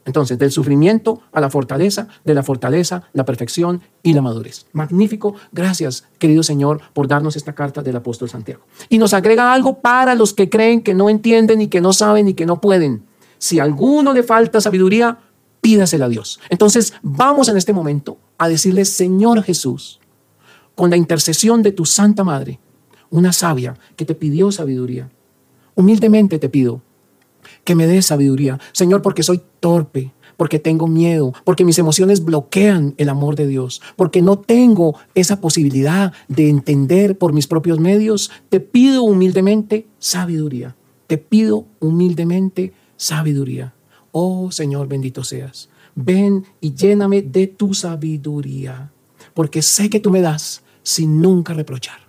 Entonces, 0.09 0.39
del 0.39 0.51
sufrimiento 0.51 1.21
a 1.31 1.39
la 1.39 1.51
fortaleza, 1.51 2.07
de 2.25 2.33
la 2.33 2.41
fortaleza, 2.41 3.03
la 3.13 3.25
perfección 3.25 3.83
y 4.01 4.13
la 4.13 4.23
madurez. 4.23 4.65
Magnífico. 4.73 5.35
Gracias, 5.51 6.05
querido 6.17 6.41
Señor, 6.41 6.81
por 6.93 7.07
darnos 7.07 7.35
esta 7.35 7.53
carta 7.53 7.83
del 7.83 7.95
apóstol 7.95 8.27
Santiago. 8.27 8.63
Y 8.89 8.97
nos 8.97 9.13
agrega 9.13 9.53
algo 9.53 9.81
para 9.81 10.15
los 10.15 10.33
que 10.33 10.49
creen 10.49 10.81
que 10.81 10.95
no 10.95 11.11
entienden 11.11 11.61
y 11.61 11.67
que 11.67 11.79
no 11.79 11.93
saben 11.93 12.27
y 12.27 12.33
que 12.33 12.47
no 12.47 12.59
pueden. 12.59 13.03
Si 13.37 13.59
a 13.59 13.63
alguno 13.63 14.11
le 14.13 14.23
falta 14.23 14.59
sabiduría, 14.61 15.19
pídasela 15.61 16.05
a 16.05 16.09
Dios. 16.09 16.39
Entonces, 16.49 16.93
vamos 17.03 17.47
en 17.47 17.57
este 17.57 17.71
momento 17.71 18.17
a 18.39 18.49
decirle, 18.49 18.85
Señor 18.85 19.43
Jesús, 19.43 19.99
con 20.73 20.89
la 20.89 20.97
intercesión 20.97 21.61
de 21.61 21.71
tu 21.71 21.85
Santa 21.85 22.23
Madre, 22.23 22.59
una 23.11 23.31
sabia 23.31 23.77
que 23.95 24.05
te 24.05 24.15
pidió 24.15 24.51
sabiduría, 24.51 25.11
Humildemente 25.75 26.39
te 26.39 26.49
pido 26.49 26.81
que 27.69 27.75
me 27.75 27.85
des 27.85 28.07
sabiduría, 28.07 28.59
Señor, 28.71 29.03
porque 29.03 29.21
soy 29.21 29.41
torpe, 29.59 30.11
porque 30.37 30.57
tengo 30.57 30.87
miedo, 30.87 31.35
porque 31.43 31.63
mis 31.63 31.77
emociones 31.77 32.25
bloquean 32.25 32.95
el 32.97 33.09
amor 33.09 33.35
de 33.35 33.45
Dios, 33.45 33.79
porque 33.95 34.23
no 34.23 34.39
tengo 34.39 34.95
esa 35.13 35.39
posibilidad 35.39 36.11
de 36.27 36.49
entender 36.49 37.15
por 37.15 37.31
mis 37.31 37.45
propios 37.45 37.79
medios. 37.79 38.31
Te 38.49 38.59
pido 38.59 39.03
humildemente 39.03 39.85
sabiduría. 39.99 40.75
Te 41.05 41.19
pido 41.19 41.67
humildemente 41.79 42.73
sabiduría. 42.97 43.75
Oh 44.11 44.51
Señor, 44.51 44.87
bendito 44.87 45.23
seas. 45.23 45.69
Ven 45.93 46.45
y 46.61 46.73
lléname 46.73 47.21
de 47.21 47.45
tu 47.45 47.75
sabiduría, 47.75 48.91
porque 49.35 49.61
sé 49.61 49.91
que 49.91 49.99
tú 49.99 50.09
me 50.09 50.21
das 50.21 50.63
sin 50.81 51.21
nunca 51.21 51.53
reprochar. 51.53 51.99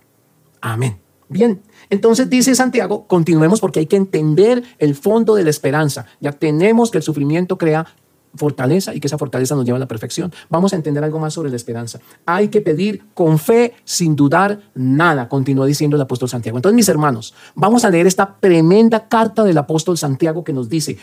Amén. 0.59 0.97
Bien, 1.31 1.61
entonces 1.89 2.29
dice 2.29 2.53
Santiago, 2.55 3.07
continuemos 3.07 3.61
porque 3.61 3.79
hay 3.79 3.85
que 3.85 3.95
entender 3.95 4.63
el 4.79 4.95
fondo 4.95 5.33
de 5.33 5.45
la 5.45 5.49
esperanza. 5.49 6.05
Ya 6.19 6.33
tenemos 6.33 6.91
que 6.91 6.97
el 6.97 7.05
sufrimiento 7.05 7.57
crea 7.57 7.87
fortaleza 8.35 8.93
y 8.93 8.99
que 8.99 9.07
esa 9.07 9.17
fortaleza 9.17 9.55
nos 9.55 9.63
lleva 9.63 9.77
a 9.77 9.79
la 9.79 9.87
perfección. 9.87 10.33
Vamos 10.49 10.73
a 10.73 10.75
entender 10.75 11.01
algo 11.05 11.19
más 11.19 11.33
sobre 11.33 11.49
la 11.49 11.55
esperanza. 11.55 12.01
Hay 12.25 12.49
que 12.49 12.59
pedir 12.59 13.05
con 13.13 13.39
fe 13.39 13.75
sin 13.85 14.13
dudar 14.13 14.59
nada, 14.75 15.29
continúa 15.29 15.65
diciendo 15.65 15.95
el 15.95 16.01
apóstol 16.01 16.27
Santiago. 16.27 16.57
Entonces, 16.57 16.75
mis 16.75 16.89
hermanos, 16.89 17.33
vamos 17.55 17.85
a 17.85 17.89
leer 17.89 18.07
esta 18.07 18.35
tremenda 18.37 19.07
carta 19.07 19.45
del 19.45 19.57
apóstol 19.57 19.97
Santiago 19.97 20.43
que 20.43 20.51
nos 20.51 20.67
dice, 20.67 20.97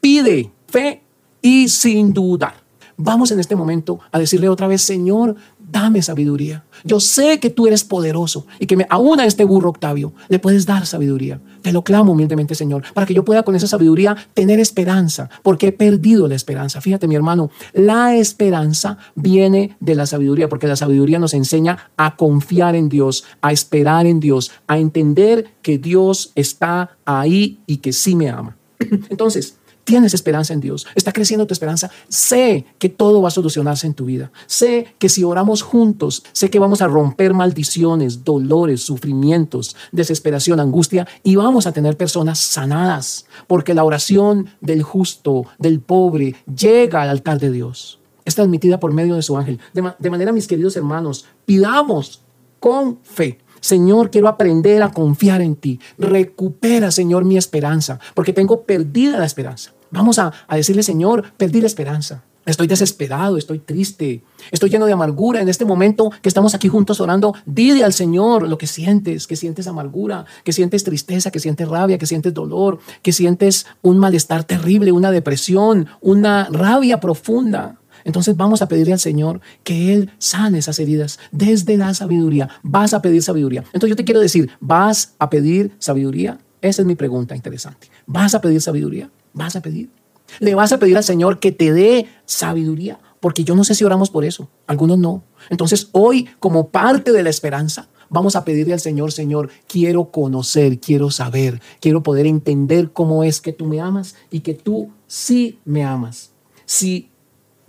pide 0.00 0.52
fe 0.68 1.02
y 1.40 1.68
sin 1.68 2.12
dudar. 2.12 2.62
Vamos 2.96 3.32
en 3.32 3.40
este 3.40 3.56
momento 3.56 3.98
a 4.12 4.18
decirle 4.20 4.48
otra 4.48 4.68
vez, 4.68 4.82
Señor, 4.82 5.34
dame 5.72 6.02
sabiduría. 6.02 6.64
Yo 6.84 7.00
sé 7.00 7.40
que 7.40 7.48
tú 7.50 7.66
eres 7.66 7.82
poderoso 7.82 8.46
y 8.60 8.66
que 8.66 8.76
me, 8.76 8.86
aún 8.90 9.18
a 9.20 9.24
este 9.24 9.44
burro 9.44 9.70
Octavio 9.70 10.12
le 10.28 10.38
puedes 10.38 10.66
dar 10.66 10.84
sabiduría. 10.86 11.40
Te 11.62 11.72
lo 11.72 11.82
clamo 11.82 12.12
humildemente, 12.12 12.54
Señor, 12.54 12.84
para 12.92 13.06
que 13.06 13.14
yo 13.14 13.24
pueda 13.24 13.42
con 13.42 13.54
esa 13.54 13.66
sabiduría 13.66 14.16
tener 14.34 14.60
esperanza, 14.60 15.30
porque 15.42 15.68
he 15.68 15.72
perdido 15.72 16.28
la 16.28 16.34
esperanza. 16.34 16.80
Fíjate, 16.80 17.08
mi 17.08 17.14
hermano, 17.14 17.50
la 17.72 18.14
esperanza 18.14 18.98
viene 19.14 19.76
de 19.80 19.94
la 19.94 20.06
sabiduría, 20.06 20.48
porque 20.48 20.66
la 20.66 20.76
sabiduría 20.76 21.18
nos 21.18 21.34
enseña 21.34 21.90
a 21.96 22.16
confiar 22.16 22.76
en 22.76 22.88
Dios, 22.88 23.24
a 23.40 23.52
esperar 23.52 24.06
en 24.06 24.20
Dios, 24.20 24.50
a 24.66 24.78
entender 24.78 25.54
que 25.62 25.78
Dios 25.78 26.32
está 26.34 26.98
ahí 27.06 27.60
y 27.66 27.78
que 27.78 27.92
sí 27.92 28.14
me 28.14 28.28
ama. 28.28 28.56
Entonces, 29.08 29.56
Tienes 29.84 30.14
esperanza 30.14 30.52
en 30.52 30.60
Dios. 30.60 30.86
Está 30.94 31.12
creciendo 31.12 31.46
tu 31.46 31.52
esperanza. 31.52 31.90
Sé 32.08 32.66
que 32.78 32.88
todo 32.88 33.20
va 33.20 33.28
a 33.28 33.32
solucionarse 33.32 33.86
en 33.86 33.94
tu 33.94 34.04
vida. 34.04 34.30
Sé 34.46 34.94
que 34.98 35.08
si 35.08 35.24
oramos 35.24 35.62
juntos, 35.62 36.22
sé 36.32 36.50
que 36.50 36.60
vamos 36.60 36.82
a 36.82 36.86
romper 36.86 37.34
maldiciones, 37.34 38.24
dolores, 38.24 38.82
sufrimientos, 38.82 39.74
desesperación, 39.90 40.60
angustia 40.60 41.08
y 41.24 41.34
vamos 41.34 41.66
a 41.66 41.72
tener 41.72 41.96
personas 41.96 42.38
sanadas. 42.38 43.26
Porque 43.48 43.74
la 43.74 43.84
oración 43.84 44.50
del 44.60 44.82
justo, 44.82 45.46
del 45.58 45.80
pobre, 45.80 46.36
llega 46.56 47.02
al 47.02 47.08
altar 47.08 47.40
de 47.40 47.50
Dios. 47.50 47.98
Es 48.24 48.36
transmitida 48.36 48.78
por 48.78 48.92
medio 48.92 49.16
de 49.16 49.22
su 49.22 49.36
ángel. 49.36 49.58
De, 49.72 49.92
de 49.98 50.10
manera, 50.10 50.30
mis 50.30 50.46
queridos 50.46 50.76
hermanos, 50.76 51.26
pidamos 51.44 52.22
con 52.60 53.00
fe 53.02 53.40
Señor, 53.62 54.10
quiero 54.10 54.26
aprender 54.26 54.82
a 54.82 54.90
confiar 54.90 55.40
en 55.40 55.54
ti. 55.54 55.78
Recupera, 55.96 56.90
Señor, 56.90 57.24
mi 57.24 57.36
esperanza, 57.36 58.00
porque 58.12 58.32
tengo 58.32 58.62
perdida 58.64 59.18
la 59.18 59.24
esperanza. 59.24 59.72
Vamos 59.92 60.18
a, 60.18 60.32
decirle, 60.50 60.82
Señor, 60.82 61.32
perdí 61.36 61.60
la 61.60 61.68
esperanza. 61.68 62.24
Estoy 62.44 62.66
desesperado, 62.66 63.36
estoy 63.36 63.60
triste, 63.60 64.24
estoy 64.50 64.68
lleno 64.68 64.86
de 64.86 64.92
amargura. 64.92 65.40
En 65.40 65.48
este 65.48 65.64
momento 65.64 66.10
que 66.22 66.28
estamos 66.28 66.56
aquí 66.56 66.66
juntos 66.66 67.00
orando, 67.00 67.34
dile 67.46 67.84
al 67.84 67.92
Señor 67.92 68.48
lo 68.48 68.58
que 68.58 68.66
sientes, 68.66 69.28
que 69.28 69.36
sientes 69.36 69.68
amargura, 69.68 70.24
que 70.42 70.52
sientes 70.52 70.82
tristeza, 70.82 71.30
que 71.30 71.38
sientes 71.38 71.68
rabia, 71.68 71.98
que 71.98 72.06
sientes 72.06 72.34
dolor, 72.34 72.80
que 73.02 73.12
sientes 73.12 73.66
un 73.80 73.98
malestar 73.98 74.42
terrible, 74.42 74.90
una 74.90 75.12
depresión, 75.12 75.86
una 76.00 76.48
rabia 76.50 76.98
profunda. 76.98 77.76
Entonces 78.04 78.36
vamos 78.36 78.62
a 78.62 78.68
pedirle 78.68 78.92
al 78.92 78.98
Señor 78.98 79.40
que 79.64 79.92
Él 79.92 80.10
sane 80.18 80.58
esas 80.58 80.78
heridas 80.78 81.18
desde 81.30 81.76
la 81.76 81.94
sabiduría. 81.94 82.48
Vas 82.62 82.94
a 82.94 83.02
pedir 83.02 83.22
sabiduría. 83.22 83.64
Entonces 83.72 83.90
yo 83.90 83.96
te 83.96 84.04
quiero 84.04 84.20
decir, 84.20 84.50
¿vas 84.60 85.14
a 85.18 85.30
pedir 85.30 85.72
sabiduría? 85.78 86.38
Esa 86.60 86.82
es 86.82 86.86
mi 86.86 86.94
pregunta 86.94 87.34
interesante. 87.34 87.88
¿Vas 88.06 88.34
a 88.34 88.40
pedir 88.40 88.60
sabiduría? 88.60 89.10
¿Vas 89.32 89.56
a 89.56 89.60
pedir? 89.60 89.90
¿Le 90.38 90.54
vas 90.54 90.72
a 90.72 90.78
pedir 90.78 90.96
al 90.96 91.04
Señor 91.04 91.40
que 91.40 91.52
te 91.52 91.72
dé 91.72 92.06
sabiduría? 92.24 92.98
Porque 93.20 93.44
yo 93.44 93.54
no 93.54 93.64
sé 93.64 93.74
si 93.74 93.84
oramos 93.84 94.10
por 94.10 94.24
eso. 94.24 94.48
Algunos 94.66 94.98
no. 94.98 95.22
Entonces 95.50 95.88
hoy, 95.92 96.28
como 96.40 96.68
parte 96.68 97.12
de 97.12 97.22
la 97.22 97.30
esperanza, 97.30 97.88
vamos 98.08 98.36
a 98.36 98.44
pedirle 98.44 98.74
al 98.74 98.80
Señor, 98.80 99.12
Señor, 99.12 99.50
quiero 99.66 100.10
conocer, 100.10 100.78
quiero 100.78 101.10
saber, 101.10 101.60
quiero 101.80 102.02
poder 102.02 102.26
entender 102.26 102.92
cómo 102.92 103.24
es 103.24 103.40
que 103.40 103.52
tú 103.52 103.66
me 103.66 103.80
amas 103.80 104.14
y 104.30 104.40
que 104.40 104.54
tú 104.54 104.90
sí 105.06 105.58
me 105.64 105.84
amas. 105.84 106.32
Si 106.66 107.11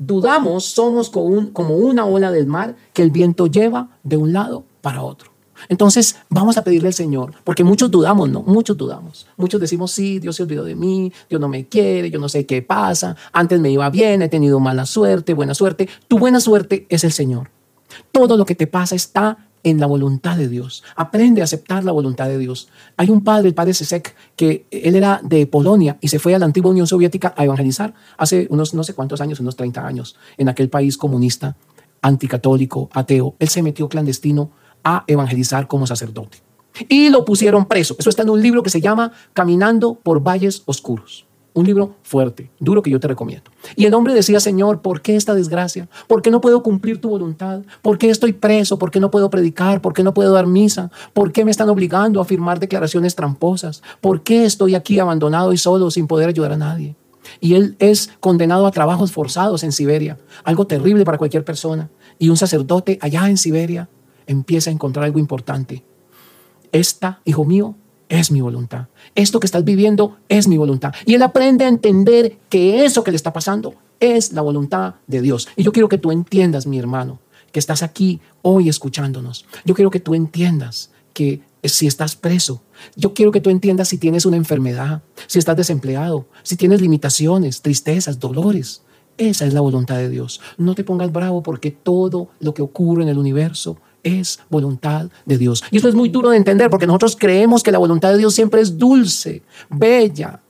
dudamos, 0.05 0.65
somos 0.65 1.10
como, 1.10 1.25
un, 1.25 1.48
como 1.48 1.75
una 1.75 2.05
ola 2.05 2.31
del 2.31 2.48
mar 2.48 2.75
que 2.93 3.01
el 3.01 3.12
viento 3.12 3.48
lleva 3.48 3.89
de 4.03 4.17
un 4.17 4.33
lado 4.33 4.63
para 4.81 5.01
otro. 5.01 5.31
Entonces 5.69 6.17
vamos 6.29 6.57
a 6.57 6.63
pedirle 6.63 6.89
al 6.89 6.93
Señor, 6.93 7.33
porque 7.43 7.63
muchos 7.63 7.89
dudamos, 7.89 8.29
¿no? 8.29 8.41
Muchos 8.41 8.75
dudamos. 8.77 9.27
Muchos 9.38 9.62
decimos, 9.62 9.91
sí, 9.91 10.19
Dios 10.19 10.36
se 10.36 10.43
olvidó 10.43 10.63
de 10.63 10.75
mí, 10.75 11.12
Dios 11.29 11.39
no 11.39 11.48
me 11.48 11.65
quiere, 11.67 12.10
yo 12.10 12.19
no 12.19 12.27
sé 12.27 12.45
qué 12.45 12.62
pasa, 12.62 13.15
antes 13.31 13.60
me 13.60 13.72
iba 13.72 13.89
bien, 13.89 14.22
he 14.22 14.29
tenido 14.29 14.60
mala 14.60 14.86
suerte, 14.86 15.33
buena 15.33 15.53
suerte. 15.53 15.88
Tu 16.07 16.19
buena 16.19 16.39
suerte 16.39 16.86
es 16.89 17.03
el 17.03 17.12
Señor. 17.12 17.50
Todo 18.12 18.38
lo 18.38 18.45
que 18.45 18.55
te 18.55 18.67
pasa 18.67 18.95
está 18.95 19.48
en 19.63 19.79
la 19.79 19.88
voluntad 19.88 20.38
de 20.38 20.48
Dios. 20.50 20.84
Aprende 20.96 21.41
a 21.41 21.46
aceptar 21.46 21.84
la 21.84 21.91
voluntad 21.91 22.27
de 22.27 22.38
Dios. 22.38 22.67
Hay 22.98 23.10
un 23.10 23.24
padre, 23.24 23.48
el 23.48 23.53
padre 23.53 23.74
Sesek, 23.74 24.15
que 24.36 24.65
él 24.70 24.96
era 24.96 25.22
de 25.24 25.48
Polonia 25.48 25.98
y 26.01 26.10
se 26.10 26.20
fue 26.20 26.36
a 26.36 26.39
la 26.39 26.46
antigua 26.46 26.72
Unión 26.72 26.88
Soviética 26.88 27.34
a 27.38 27.46
evangelizar 27.46 27.93
hace 28.17 28.48
unos 28.50 28.74
no 28.74 28.84
sé 28.84 28.93
cuántos 28.93 29.22
años, 29.22 29.39
unos 29.39 29.55
30 29.55 29.86
años, 29.86 30.17
en 30.38 30.50
aquel 30.50 30.70
país 30.70 30.98
comunista, 30.98 31.55
anticatólico, 32.01 32.89
ateo. 32.93 33.36
Él 33.39 33.48
se 33.48 33.63
metió 33.63 33.88
clandestino 33.89 34.51
a 34.84 35.05
evangelizar 35.08 35.67
como 35.67 35.88
sacerdote. 35.88 36.39
Y 36.89 37.10
lo 37.10 37.24
pusieron 37.24 37.65
preso. 37.65 37.96
Eso 37.98 38.10
está 38.10 38.24
en 38.24 38.32
un 38.32 38.41
libro 38.41 38.63
que 38.63 38.70
se 38.70 38.82
llama 38.82 39.12
Caminando 39.34 39.96
por 39.96 40.22
Valles 40.22 40.63
Oscuros. 40.65 41.25
Un 41.55 41.65
libro 41.65 41.98
fuerte, 42.01 42.50
duro 42.60 42.81
que 42.81 42.89
yo 42.89 43.00
te 43.00 43.07
recomiendo. 43.07 43.51
Y 43.75 43.86
el 43.86 43.93
hombre 43.93 44.15
decía, 44.15 44.39
Señor, 44.39 44.81
¿por 44.81 45.01
qué 45.01 45.15
esta 45.15 45.36
desgracia? 45.36 45.88
¿Por 46.07 46.24
qué 46.24 46.31
no 46.31 46.41
puedo 46.41 46.63
cumplir 46.63 47.00
tu 47.00 47.10
voluntad? 47.10 47.62
¿Por 47.83 48.00
qué 48.00 48.10
estoy 48.10 48.33
preso? 48.33 48.79
¿Por 48.79 48.89
qué 48.89 49.00
no 49.00 49.12
puedo 49.12 49.29
predicar? 49.29 49.79
¿Por 49.79 49.93
qué 49.93 50.03
no 50.03 50.15
puedo 50.15 50.33
dar 50.33 50.48
misa? 50.48 50.89
¿Por 51.13 51.31
qué 51.31 51.45
me 51.45 51.51
están 51.51 51.69
obligando 51.69 52.19
a 52.19 52.25
firmar 52.25 52.60
declaraciones 52.60 53.15
tramposas? 53.15 53.83
¿Por 54.01 54.24
qué 54.24 54.45
estoy 54.45 54.74
aquí 54.74 54.98
abandonado 54.98 55.53
y 55.53 55.57
solo 55.57 55.91
sin 55.91 56.07
poder 56.07 56.29
ayudar 56.29 56.53
a 56.53 56.57
nadie? 56.57 56.95
Y 57.39 57.53
él 57.53 57.75
es 57.79 58.10
condenado 58.19 58.65
a 58.65 58.72
trabajos 58.72 59.12
forzados 59.12 59.63
en 59.63 59.72
Siberia, 59.72 60.17
algo 60.43 60.65
terrible 60.65 61.05
para 61.05 61.19
cualquier 61.19 61.45
persona. 61.45 61.89
Y 62.17 62.29
un 62.29 62.38
sacerdote 62.38 62.98
allá 63.01 63.29
en 63.29 63.38
Siberia 63.38 63.89
empieza 64.25 64.69
a 64.69 64.74
encontrar 64.74 65.05
algo 65.05 65.19
importante. 65.19 65.83
Esta, 66.72 67.22
hijo 67.25 67.45
mío, 67.45 67.75
es 68.10 68.31
mi 68.31 68.41
voluntad. 68.41 68.88
Esto 69.15 69.39
que 69.39 69.48
estás 69.48 69.63
viviendo 69.63 70.17
es 70.29 70.48
mi 70.48 70.57
voluntad. 70.57 70.93
Y 71.05 71.15
él 71.15 71.22
aprende 71.22 71.65
a 71.65 71.69
entender 71.69 72.38
que 72.50 72.86
eso 72.86 73.03
que 73.03 73.12
le 73.12 73.17
está 73.17 73.33
pasando 73.33 73.75
es 74.00 74.33
la 74.33 74.41
voluntad 74.41 74.95
de 75.07 75.22
Dios. 75.22 75.48
Y 75.55 75.63
yo 75.63 75.72
quiero 75.72 75.89
que 75.89 75.98
tú 75.98 76.12
entiendas, 76.12 76.67
mi 76.67 76.77
hermano, 76.77 77.19
que 77.51 77.60
estás 77.60 77.83
aquí 77.83 78.19
hoy 78.41 78.69
escuchándonos. 78.69 79.45
Yo 79.65 79.75
quiero 79.75 79.91
que 79.91 80.00
tú 80.00 80.15
entiendas 80.15 80.91
que 81.13 81.41
si 81.63 81.88
estás 81.88 82.15
preso, 82.15 82.62
yo 82.95 83.13
quiero 83.13 83.31
que 83.31 83.39
tú 83.39 83.50
entiendas 83.50 83.88
si 83.88 83.98
tienes 83.98 84.25
una 84.25 84.38
enfermedad, 84.38 85.03
si 85.27 85.39
estás 85.39 85.55
desempleado, 85.55 86.25
si 86.41 86.57
tienes 86.57 86.81
limitaciones, 86.81 87.62
tristezas, 87.62 88.19
dolores. 88.19 88.81
Esa 89.17 89.45
es 89.45 89.53
la 89.53 89.62
voluntad 89.62 89.98
de 89.98 90.10
Dios. 90.10 90.41
No 90.57 90.75
te 90.75 90.83
pongas 90.83 91.12
bravo 91.12 91.43
porque 91.43 91.72
todo 91.72 92.29
lo 92.39 92.53
que 92.53 92.63
ocurre 92.63 93.03
en 93.03 93.10
el 93.10 93.19
universo 93.19 93.77
es 94.03 94.39
voluntad 94.50 95.10
de 95.25 95.38
Dios. 95.38 95.63
Y 95.72 95.77
esto 95.77 95.89
es 95.89 95.95
muy 95.95 96.10
duro 96.10 96.29
de 96.29 96.38
entender 96.38 96.69
porque 96.69 96.88
nosotros 96.88 97.15
creemos 97.17 97.63
que 97.63 97.72
la 97.72 97.79
voluntad 97.79 98.12
de 98.12 98.17
Dios 98.17 98.36
siempre 98.36 98.62
es 98.62 98.77
dulce, 98.77 99.41
bella, 99.69 100.41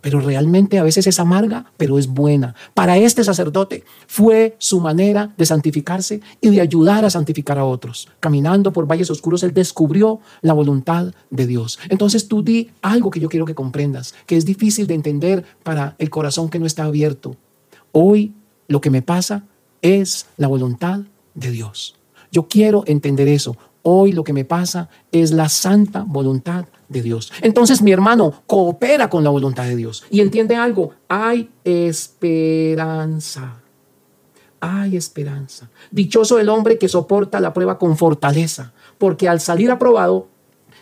pero 0.00 0.20
realmente 0.20 0.78
a 0.78 0.82
veces 0.82 1.06
es 1.06 1.18
amarga, 1.18 1.72
pero 1.76 1.98
es 1.98 2.06
buena. 2.06 2.54
Para 2.74 2.96
este 2.96 3.24
sacerdote 3.24 3.84
fue 4.06 4.56
su 4.58 4.80
manera 4.80 5.34
de 5.36 5.46
santificarse 5.46 6.20
y 6.40 6.50
de 6.50 6.60
ayudar 6.60 7.04
a 7.04 7.10
santificar 7.10 7.58
a 7.58 7.64
otros. 7.64 8.08
Caminando 8.20 8.72
por 8.72 8.86
valles 8.86 9.10
oscuros, 9.10 9.42
él 9.42 9.52
descubrió 9.52 10.20
la 10.40 10.52
voluntad 10.52 11.12
de 11.30 11.46
Dios. 11.46 11.78
Entonces 11.88 12.28
tú 12.28 12.42
di 12.42 12.70
algo 12.80 13.10
que 13.10 13.20
yo 13.20 13.28
quiero 13.28 13.46
que 13.46 13.54
comprendas, 13.54 14.14
que 14.26 14.36
es 14.36 14.44
difícil 14.44 14.86
de 14.86 14.94
entender 14.94 15.44
para 15.62 15.96
el 15.98 16.10
corazón 16.10 16.48
que 16.48 16.58
no 16.58 16.66
está 16.66 16.84
abierto. 16.84 17.36
Hoy 17.92 18.34
lo 18.68 18.80
que 18.80 18.90
me 18.90 19.02
pasa 19.02 19.44
es 19.82 20.26
la 20.36 20.48
voluntad 20.48 21.00
de 21.34 21.50
Dios. 21.50 21.97
Yo 22.30 22.48
quiero 22.48 22.84
entender 22.86 23.28
eso. 23.28 23.56
Hoy 23.82 24.12
lo 24.12 24.24
que 24.24 24.32
me 24.32 24.44
pasa 24.44 24.88
es 25.12 25.30
la 25.30 25.48
santa 25.48 26.04
voluntad 26.06 26.66
de 26.88 27.02
Dios. 27.02 27.32
Entonces 27.42 27.80
mi 27.80 27.92
hermano 27.92 28.42
coopera 28.46 29.08
con 29.08 29.24
la 29.24 29.30
voluntad 29.30 29.64
de 29.64 29.76
Dios 29.76 30.04
y 30.10 30.20
entiende 30.20 30.56
algo. 30.56 30.90
Hay 31.08 31.50
esperanza. 31.64 33.60
Hay 34.60 34.96
esperanza. 34.96 35.70
Dichoso 35.90 36.38
el 36.38 36.48
hombre 36.48 36.78
que 36.78 36.88
soporta 36.88 37.40
la 37.40 37.52
prueba 37.52 37.78
con 37.78 37.96
fortaleza, 37.96 38.72
porque 38.98 39.28
al 39.28 39.40
salir 39.40 39.70
aprobado 39.70 40.26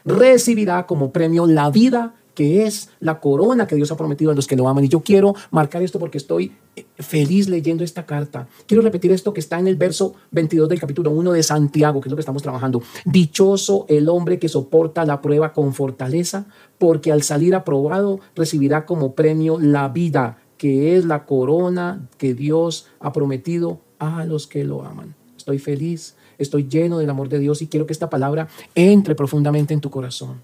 recibirá 0.05 0.87
como 0.87 1.13
premio 1.13 1.47
la 1.47 1.71
vida 1.71 2.15
que 2.37 2.67
es 2.67 2.91
la 3.01 3.19
corona 3.19 3.67
que 3.67 3.75
Dios 3.75 3.91
ha 3.91 3.97
prometido 3.97 4.31
a 4.31 4.35
los 4.35 4.47
que 4.47 4.55
lo 4.55 4.69
aman. 4.69 4.85
Y 4.85 4.89
yo 4.89 5.01
quiero 5.01 5.35
marcar 5.51 5.83
esto 5.83 5.99
porque 5.99 6.19
estoy 6.19 6.53
eh, 6.77 6.85
feliz 6.99 7.49
leyendo 7.49 7.83
esta 7.83 8.07
carta. 8.07 8.47
Quiero 8.67 8.83
repetir 8.83 9.11
esto 9.11 9.33
que 9.33 9.41
está 9.41 9.59
en 9.59 9.67
el 9.67 9.75
verso 9.75 10.15
22 10.31 10.69
del 10.69 10.79
capítulo 10.79 11.11
1 11.11 11.33
de 11.33 11.43
Santiago, 11.43 12.01
que 12.01 12.09
es 12.09 12.11
lo 12.11 12.17
que 12.17 12.21
estamos 12.21 12.43
trabajando. 12.43 12.83
Dichoso 13.05 13.87
el 13.89 14.09
hombre 14.09 14.39
que 14.39 14.49
soporta 14.49 15.05
la 15.05 15.21
prueba 15.23 15.53
con 15.53 15.75
fortaleza, 15.75 16.47
porque 16.79 17.11
al 17.11 17.23
salir 17.23 17.55
aprobado 17.55 18.21
recibirá 18.37 18.85
como 18.85 19.15
premio 19.15 19.59
la 19.59 19.89
vida, 19.89 20.39
que 20.59 20.97
es 20.97 21.07
la 21.07 21.25
corona 21.25 22.07
que 22.19 22.35
Dios 22.35 22.87
ha 23.01 23.13
prometido 23.13 23.81
a 23.99 24.25
los 24.27 24.47
que 24.47 24.63
lo 24.63 24.85
aman 24.85 25.17
estoy 25.47 25.59
feliz, 25.61 26.17
estoy 26.39 26.67
lleno 26.69 26.99
del 26.99 27.09
amor 27.09 27.29
de 27.29 27.39
Dios 27.39 27.63
y 27.63 27.69
quiero 27.69 27.87
que 27.87 27.93
esta 27.93 28.11
palabra 28.11 28.49
entre 28.75 29.15
profundamente 29.15 29.75
en 29.75 29.81
tu 29.81 29.91
corazón. 29.91 30.43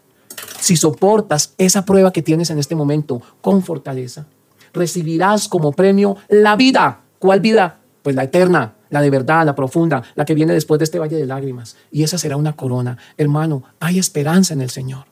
Si 0.63 0.77
soportas 0.77 1.55
esa 1.59 1.85
prueba 1.85 2.13
que 2.13 2.23
tienes 2.23 2.49
en 2.51 2.59
este 2.61 2.77
momento 2.77 3.21
con 3.41 3.65
fortaleza, 3.65 4.27
recibirás 4.73 5.49
como 5.49 5.73
premio 5.73 6.17
la 6.29 6.55
vida. 6.55 7.01
¿Cuál 7.19 7.41
vida? 7.41 7.81
Pues 8.01 8.15
la 8.15 8.23
eterna, 8.23 8.77
la 8.89 9.01
de 9.01 9.11
verdad, 9.11 9.45
la 9.45 9.57
profunda, 9.57 10.05
la 10.15 10.25
que 10.25 10.37
viene 10.37 10.53
después 10.53 10.79
de 10.79 10.85
este 10.85 11.01
valle 11.01 11.17
de 11.17 11.27
lágrimas. 11.27 11.75
Y 11.91 12.05
esa 12.05 12.17
será 12.17 12.37
una 12.37 12.55
corona. 12.55 12.97
Hermano, 13.17 13.65
hay 13.81 13.99
esperanza 13.99 14.55
en 14.55 14.61
el 14.61 14.71
Señor. 14.71 15.07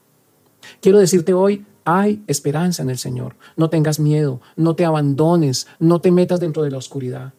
Quiero 0.80 1.00
decirte 1.00 1.34
hoy, 1.34 1.66
hay 1.84 2.22
esperanza 2.28 2.84
en 2.84 2.90
el 2.90 2.98
Señor. 2.98 3.34
No 3.56 3.70
tengas 3.70 3.98
miedo, 3.98 4.40
no 4.54 4.76
te 4.76 4.84
abandones, 4.84 5.66
no 5.80 6.00
te 6.00 6.12
metas 6.12 6.38
dentro 6.38 6.62
de 6.62 6.70
la 6.70 6.78
oscuridad. 6.78 7.32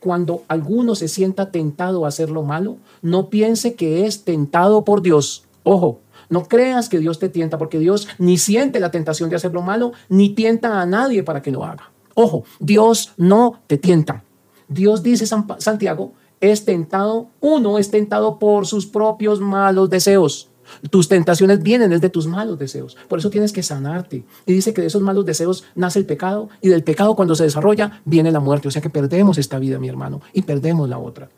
Cuando 0.00 0.42
alguno 0.48 0.94
se 0.94 1.06
sienta 1.06 1.50
tentado 1.50 2.06
a 2.06 2.08
hacer 2.08 2.30
lo 2.30 2.44
malo, 2.44 2.78
no 3.02 3.28
piense 3.28 3.74
que 3.74 4.06
es 4.06 4.24
tentado 4.24 4.86
por 4.86 5.02
Dios. 5.02 5.44
Ojo, 5.64 6.00
no 6.30 6.44
creas 6.44 6.88
que 6.88 6.98
Dios 6.98 7.18
te 7.18 7.28
tienta, 7.28 7.58
porque 7.58 7.78
Dios 7.78 8.08
ni 8.18 8.38
siente 8.38 8.80
la 8.80 8.90
tentación 8.90 9.30
de 9.30 9.36
hacer 9.36 9.52
lo 9.52 9.62
malo, 9.62 9.92
ni 10.08 10.30
tienta 10.30 10.80
a 10.80 10.86
nadie 10.86 11.22
para 11.22 11.42
que 11.42 11.50
lo 11.50 11.64
haga. 11.64 11.90
Ojo, 12.14 12.44
Dios 12.58 13.12
no 13.16 13.60
te 13.66 13.78
tienta. 13.78 14.24
Dios 14.68 15.02
dice 15.02 15.26
Santiago, 15.26 16.12
es 16.40 16.64
tentado, 16.64 17.28
uno 17.40 17.78
es 17.78 17.90
tentado 17.90 18.38
por 18.38 18.66
sus 18.66 18.86
propios 18.86 19.40
malos 19.40 19.90
deseos. 19.90 20.50
Tus 20.90 21.08
tentaciones 21.08 21.62
vienen 21.62 21.90
desde 21.90 22.10
tus 22.10 22.26
malos 22.26 22.58
deseos. 22.58 22.96
Por 23.08 23.18
eso 23.18 23.30
tienes 23.30 23.52
que 23.52 23.62
sanarte. 23.62 24.24
Y 24.44 24.52
dice 24.52 24.74
que 24.74 24.82
de 24.82 24.88
esos 24.88 25.00
malos 25.00 25.24
deseos 25.24 25.64
nace 25.74 25.98
el 25.98 26.04
pecado 26.04 26.50
y 26.60 26.68
del 26.68 26.84
pecado 26.84 27.16
cuando 27.16 27.34
se 27.34 27.44
desarrolla 27.44 28.02
viene 28.04 28.30
la 28.30 28.40
muerte. 28.40 28.68
O 28.68 28.70
sea 28.70 28.82
que 28.82 28.90
perdemos 28.90 29.38
esta 29.38 29.58
vida, 29.58 29.78
mi 29.78 29.88
hermano, 29.88 30.20
y 30.32 30.42
perdemos 30.42 30.88
la 30.88 30.98
otra. 30.98 31.30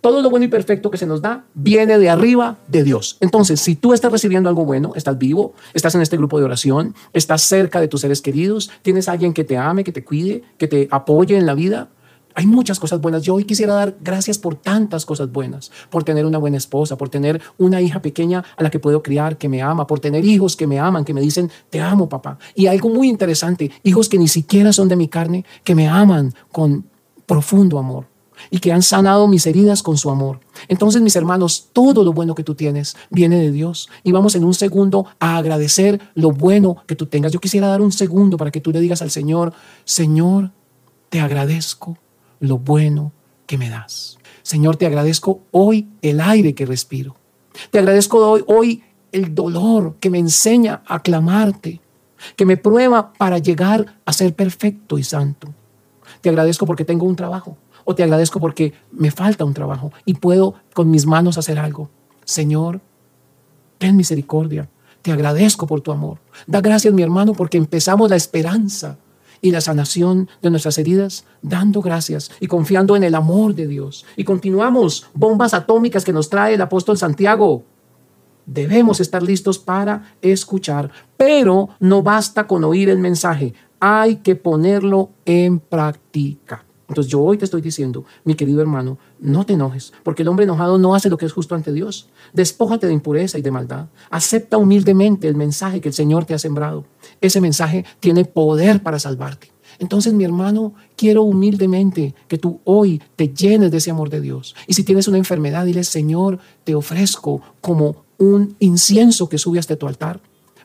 Todo 0.00 0.22
lo 0.22 0.30
bueno 0.30 0.46
y 0.46 0.48
perfecto 0.48 0.90
que 0.90 0.96
se 0.96 1.06
nos 1.06 1.20
da 1.20 1.44
viene 1.54 1.98
de 1.98 2.08
arriba 2.08 2.56
de 2.68 2.84
Dios. 2.84 3.18
Entonces, 3.20 3.60
si 3.60 3.76
tú 3.76 3.92
estás 3.92 4.10
recibiendo 4.10 4.48
algo 4.48 4.64
bueno, 4.64 4.92
estás 4.94 5.18
vivo, 5.18 5.52
estás 5.74 5.94
en 5.94 6.00
este 6.00 6.16
grupo 6.16 6.38
de 6.38 6.44
oración, 6.46 6.94
estás 7.12 7.42
cerca 7.42 7.80
de 7.80 7.88
tus 7.88 8.00
seres 8.00 8.22
queridos, 8.22 8.70
tienes 8.82 9.08
alguien 9.08 9.34
que 9.34 9.44
te 9.44 9.58
ame, 9.58 9.84
que 9.84 9.92
te 9.92 10.02
cuide, 10.02 10.42
que 10.56 10.68
te 10.68 10.88
apoye 10.90 11.36
en 11.36 11.44
la 11.44 11.54
vida, 11.54 11.90
hay 12.34 12.46
muchas 12.46 12.80
cosas 12.80 13.00
buenas. 13.00 13.22
Yo 13.22 13.34
hoy 13.34 13.44
quisiera 13.44 13.74
dar 13.74 13.96
gracias 14.00 14.38
por 14.38 14.54
tantas 14.54 15.04
cosas 15.04 15.30
buenas, 15.30 15.70
por 15.90 16.04
tener 16.04 16.24
una 16.24 16.38
buena 16.38 16.56
esposa, 16.56 16.96
por 16.96 17.08
tener 17.08 17.42
una 17.58 17.80
hija 17.82 18.00
pequeña 18.00 18.44
a 18.56 18.62
la 18.62 18.70
que 18.70 18.78
puedo 18.78 19.02
criar, 19.02 19.36
que 19.36 19.48
me 19.48 19.60
ama, 19.60 19.86
por 19.86 20.00
tener 20.00 20.24
hijos 20.24 20.56
que 20.56 20.66
me 20.66 20.78
aman, 20.78 21.04
que 21.04 21.12
me 21.12 21.20
dicen, 21.20 21.50
te 21.68 21.80
amo 21.80 22.08
papá. 22.08 22.38
Y 22.54 22.66
algo 22.66 22.88
muy 22.88 23.08
interesante, 23.08 23.70
hijos 23.82 24.08
que 24.08 24.18
ni 24.18 24.28
siquiera 24.28 24.72
son 24.72 24.88
de 24.88 24.96
mi 24.96 25.08
carne, 25.08 25.44
que 25.64 25.74
me 25.74 25.88
aman 25.88 26.32
con 26.50 26.86
profundo 27.26 27.78
amor 27.78 28.09
y 28.50 28.58
que 28.58 28.72
han 28.72 28.82
sanado 28.82 29.28
mis 29.28 29.46
heridas 29.46 29.82
con 29.82 29.98
su 29.98 30.10
amor. 30.10 30.40
Entonces, 30.68 31.02
mis 31.02 31.16
hermanos, 31.16 31.68
todo 31.72 32.04
lo 32.04 32.12
bueno 32.12 32.34
que 32.34 32.44
tú 32.44 32.54
tienes 32.54 32.96
viene 33.10 33.36
de 33.36 33.52
Dios. 33.52 33.88
Y 34.02 34.12
vamos 34.12 34.34
en 34.34 34.44
un 34.44 34.54
segundo 34.54 35.06
a 35.18 35.36
agradecer 35.36 36.00
lo 36.14 36.30
bueno 36.30 36.82
que 36.86 36.96
tú 36.96 37.06
tengas. 37.06 37.32
Yo 37.32 37.40
quisiera 37.40 37.68
dar 37.68 37.80
un 37.80 37.92
segundo 37.92 38.36
para 38.36 38.50
que 38.50 38.60
tú 38.60 38.72
le 38.72 38.80
digas 38.80 39.02
al 39.02 39.10
Señor, 39.10 39.52
Señor, 39.84 40.52
te 41.08 41.20
agradezco 41.20 41.98
lo 42.38 42.58
bueno 42.58 43.12
que 43.46 43.58
me 43.58 43.68
das. 43.68 44.18
Señor, 44.42 44.76
te 44.76 44.86
agradezco 44.86 45.40
hoy 45.50 45.88
el 46.02 46.20
aire 46.20 46.54
que 46.54 46.66
respiro. 46.66 47.16
Te 47.70 47.78
agradezco 47.78 48.18
hoy, 48.18 48.44
hoy 48.46 48.82
el 49.12 49.34
dolor 49.34 49.96
que 50.00 50.10
me 50.10 50.18
enseña 50.18 50.82
a 50.86 51.02
clamarte, 51.02 51.80
que 52.36 52.46
me 52.46 52.56
prueba 52.56 53.12
para 53.12 53.38
llegar 53.38 53.98
a 54.04 54.12
ser 54.12 54.34
perfecto 54.34 54.98
y 54.98 55.04
santo. 55.04 55.52
Te 56.20 56.28
agradezco 56.28 56.66
porque 56.66 56.84
tengo 56.84 57.06
un 57.06 57.16
trabajo 57.16 57.56
o 57.84 57.94
te 57.94 58.02
agradezco 58.02 58.40
porque 58.40 58.72
me 58.92 59.10
falta 59.10 59.44
un 59.44 59.54
trabajo 59.54 59.92
y 60.04 60.14
puedo 60.14 60.54
con 60.74 60.90
mis 60.90 61.06
manos 61.06 61.38
hacer 61.38 61.58
algo. 61.58 61.90
Señor, 62.24 62.80
ten 63.78 63.96
misericordia. 63.96 64.68
Te 65.02 65.12
agradezco 65.12 65.66
por 65.66 65.80
tu 65.80 65.92
amor. 65.92 66.18
Da 66.46 66.60
gracias, 66.60 66.92
mi 66.92 67.02
hermano, 67.02 67.32
porque 67.32 67.58
empezamos 67.58 68.10
la 68.10 68.16
esperanza 68.16 68.98
y 69.42 69.50
la 69.50 69.60
sanación 69.60 70.28
de 70.42 70.50
nuestras 70.50 70.78
heridas, 70.78 71.24
dando 71.42 71.80
gracias 71.80 72.30
y 72.40 72.46
confiando 72.46 72.96
en 72.96 73.04
el 73.04 73.14
amor 73.14 73.54
de 73.54 73.66
Dios. 73.66 74.04
Y 74.16 74.24
continuamos, 74.24 75.06
bombas 75.14 75.54
atómicas 75.54 76.04
que 76.04 76.12
nos 76.12 76.28
trae 76.28 76.54
el 76.54 76.60
apóstol 76.60 76.98
Santiago. 76.98 77.64
Debemos 78.44 79.00
estar 79.00 79.22
listos 79.22 79.58
para 79.58 80.14
escuchar, 80.20 80.90
pero 81.16 81.70
no 81.78 82.02
basta 82.02 82.46
con 82.46 82.64
oír 82.64 82.90
el 82.90 82.98
mensaje, 82.98 83.54
hay 83.78 84.16
que 84.16 84.36
ponerlo 84.36 85.10
en 85.24 85.58
práctica. 85.58 86.64
Entonces 86.90 87.10
yo 87.10 87.20
hoy 87.22 87.38
te 87.38 87.44
estoy 87.44 87.60
diciendo, 87.60 88.04
mi 88.24 88.34
querido 88.34 88.60
hermano, 88.60 88.98
no 89.20 89.46
te 89.46 89.52
enojes, 89.52 89.92
porque 90.02 90.22
el 90.22 90.28
hombre 90.28 90.44
enojado 90.44 90.76
no 90.76 90.96
hace 90.96 91.08
lo 91.08 91.16
que 91.16 91.24
es 91.24 91.32
justo 91.32 91.54
ante 91.54 91.72
Dios. 91.72 92.08
Despójate 92.32 92.88
de 92.88 92.92
impureza 92.92 93.38
y 93.38 93.42
de 93.42 93.52
maldad. 93.52 93.86
Acepta 94.10 94.56
humildemente 94.56 95.28
el 95.28 95.36
mensaje 95.36 95.80
que 95.80 95.88
el 95.88 95.94
Señor 95.94 96.24
te 96.24 96.34
ha 96.34 96.38
sembrado. 96.40 96.84
Ese 97.20 97.40
mensaje 97.40 97.84
tiene 98.00 98.24
poder 98.24 98.82
para 98.82 98.98
salvarte. 98.98 99.52
Entonces, 99.78 100.12
mi 100.14 100.24
hermano, 100.24 100.74
quiero 100.96 101.22
humildemente 101.22 102.12
que 102.26 102.38
tú 102.38 102.60
hoy 102.64 103.00
te 103.14 103.28
llenes 103.28 103.70
de 103.70 103.76
ese 103.76 103.92
amor 103.92 104.10
de 104.10 104.20
Dios. 104.20 104.56
Y 104.66 104.74
si 104.74 104.82
tienes 104.82 105.06
una 105.06 105.18
enfermedad, 105.18 105.66
dile, 105.66 105.84
Señor, 105.84 106.40
te 106.64 106.74
ofrezco 106.74 107.40
como 107.60 108.04
un 108.18 108.56
incienso 108.58 109.28
que 109.28 109.38
sube 109.38 109.60
hasta 109.60 109.76
tu 109.76 109.86
altar 109.86 110.20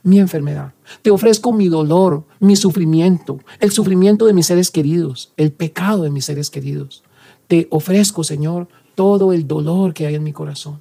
mi 0.06 0.20
enfermedad. 0.20 0.74
Te 1.02 1.10
ofrezco 1.10 1.52
mi 1.52 1.68
dolor, 1.68 2.26
mi 2.40 2.56
sufrimiento, 2.56 3.40
el 3.60 3.72
sufrimiento 3.72 4.28
de 4.28 4.34
mis 4.34 4.46
seres 4.46 4.70
queridos, 4.70 5.34
el 5.36 5.52
pecado 5.52 6.04
de 6.04 6.12
mis 6.12 6.26
seres 6.26 6.52
queridos. 6.52 7.04
Te 7.48 7.68
ofrezco, 7.72 8.24
Señor, 8.24 8.68
todo 8.94 9.34
el 9.34 9.48
dolor 9.48 9.96
que 9.96 10.06
hay 10.06 10.14
en 10.14 10.24
mi 10.24 10.32
corazón. 10.32 10.80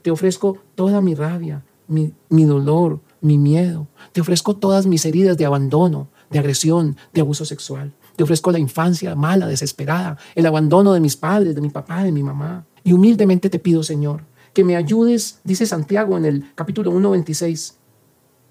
Te 0.00 0.10
ofrezco 0.10 0.56
toda 0.74 1.02
mi 1.02 1.14
rabia, 1.14 1.62
mi, 1.86 2.14
dolor, 2.30 3.00
mi 3.20 3.36
miedo. 3.36 3.88
Te 4.12 4.22
ofrezco 4.22 4.56
todas 4.56 4.86
mis 4.86 5.04
heridas 5.04 5.36
de 5.36 5.44
abandono, 5.44 6.08
de 6.30 6.38
agresión, 6.38 6.96
de 7.12 7.20
abuso 7.20 7.44
sexual. 7.44 7.92
Te 8.16 8.24
ofrezco 8.24 8.52
la 8.52 8.58
infancia 8.58 9.14
mala, 9.14 9.48
desesperada, 9.48 10.16
el 10.34 10.46
abandono 10.46 10.94
de 10.94 11.00
mis 11.00 11.16
padres, 11.16 11.54
de 11.54 11.60
mi 11.60 11.68
papá, 11.68 12.04
de 12.04 12.12
mi 12.12 12.22
mamá. 12.22 12.64
Y 12.84 12.94
humildemente 12.94 13.50
te 13.50 13.58
pido, 13.58 13.82
Señor, 13.82 14.24
que 14.54 14.64
me 14.64 14.76
ayudes, 14.76 15.40
dice 15.44 15.66
Santiago 15.66 16.16
en 16.16 16.24
el 16.24 16.54
capítulo 16.54 16.90
1.26, 16.90 17.74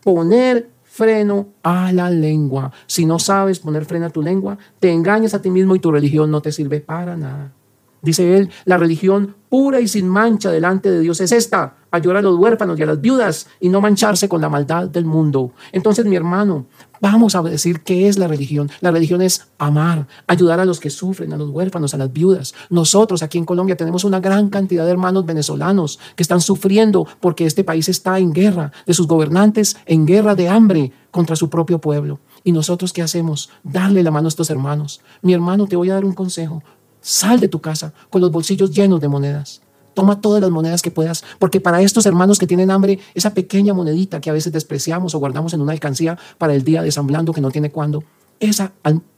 poner 0.03 0.69
freno 0.83 1.53
a 1.63 1.91
la 1.93 2.09
lengua. 2.09 2.71
Si 2.85 3.05
no 3.05 3.17
sabes 3.17 3.59
poner 3.59 3.85
freno 3.85 4.07
a 4.07 4.09
tu 4.09 4.21
lengua, 4.21 4.57
te 4.79 4.91
engañas 4.91 5.33
a 5.33 5.41
ti 5.41 5.49
mismo 5.49 5.75
y 5.75 5.79
tu 5.79 5.91
religión 5.91 6.29
no 6.29 6.41
te 6.41 6.51
sirve 6.51 6.81
para 6.81 7.15
nada. 7.15 7.53
Dice 8.01 8.37
él, 8.37 8.49
la 8.65 8.77
religión 8.77 9.35
pura 9.47 9.79
y 9.79 9.87
sin 9.87 10.09
mancha 10.09 10.51
delante 10.51 10.91
de 10.91 10.99
Dios 10.99 11.21
es 11.21 11.31
esta, 11.31 11.75
ayudar 11.91 12.17
a 12.17 12.21
los 12.21 12.37
huérfanos 12.37 12.79
y 12.79 12.83
a 12.83 12.85
las 12.85 12.99
viudas 12.99 13.47
y 13.59 13.69
no 13.69 13.81
mancharse 13.81 14.27
con 14.27 14.41
la 14.41 14.49
maldad 14.49 14.87
del 14.87 15.05
mundo. 15.05 15.51
Entonces, 15.71 16.05
mi 16.05 16.15
hermano, 16.15 16.65
vamos 17.01 17.35
a 17.35 17.41
decir 17.41 17.81
qué 17.81 18.07
es 18.07 18.17
la 18.17 18.27
religión. 18.27 18.71
La 18.79 18.91
religión 18.91 19.21
es 19.21 19.47
amar, 19.57 20.07
ayudar 20.27 20.59
a 20.59 20.65
los 20.65 20.79
que 20.79 20.89
sufren, 20.89 21.33
a 21.33 21.37
los 21.37 21.49
huérfanos, 21.49 21.93
a 21.93 21.97
las 21.97 22.11
viudas. 22.13 22.53
Nosotros 22.69 23.21
aquí 23.23 23.37
en 23.37 23.45
Colombia 23.45 23.75
tenemos 23.75 24.03
una 24.03 24.19
gran 24.19 24.49
cantidad 24.49 24.85
de 24.85 24.91
hermanos 24.91 25.25
venezolanos 25.25 25.99
que 26.15 26.23
están 26.23 26.41
sufriendo 26.41 27.05
porque 27.19 27.45
este 27.45 27.63
país 27.63 27.89
está 27.89 28.19
en 28.19 28.31
guerra, 28.31 28.71
de 28.85 28.93
sus 28.93 29.07
gobernantes 29.07 29.77
en 29.85 30.05
guerra 30.05 30.35
de 30.35 30.47
hambre 30.47 30.91
contra 31.11 31.35
su 31.35 31.49
propio 31.49 31.79
pueblo. 31.79 32.19
¿Y 32.43 32.51
nosotros 32.51 32.93
qué 32.93 33.01
hacemos? 33.01 33.49
Darle 33.63 34.03
la 34.03 34.11
mano 34.11 34.27
a 34.27 34.29
estos 34.29 34.49
hermanos. 34.49 35.01
Mi 35.21 35.33
hermano, 35.33 35.67
te 35.67 35.75
voy 35.75 35.89
a 35.89 35.95
dar 35.95 36.05
un 36.05 36.13
consejo. 36.13 36.63
Sal 37.01 37.39
de 37.39 37.47
tu 37.47 37.59
casa 37.59 37.93
con 38.09 38.21
los 38.21 38.31
bolsillos 38.31 38.71
llenos 38.71 39.01
de 39.01 39.07
monedas. 39.07 39.61
Toma 39.93 40.21
todas 40.21 40.41
las 40.41 40.51
monedas 40.51 40.81
que 40.81 40.91
puedas, 40.91 41.23
porque 41.39 41.59
para 41.59 41.81
estos 41.81 42.05
hermanos 42.05 42.39
que 42.39 42.47
tienen 42.47 42.71
hambre, 42.71 42.99
esa 43.13 43.33
pequeña 43.33 43.73
monedita 43.73 44.21
que 44.21 44.29
a 44.29 44.33
veces 44.33 44.53
despreciamos 44.53 45.13
o 45.15 45.19
guardamos 45.19 45.53
en 45.53 45.61
una 45.61 45.73
alcancía 45.73 46.17
para 46.37 46.53
el 46.53 46.63
día 46.63 46.81
de 46.81 46.91
San 46.91 47.07
Blando 47.07 47.33
que 47.33 47.41
no 47.41 47.51
tiene 47.51 47.71
cuándo, 47.71 48.03
esa 48.39 48.71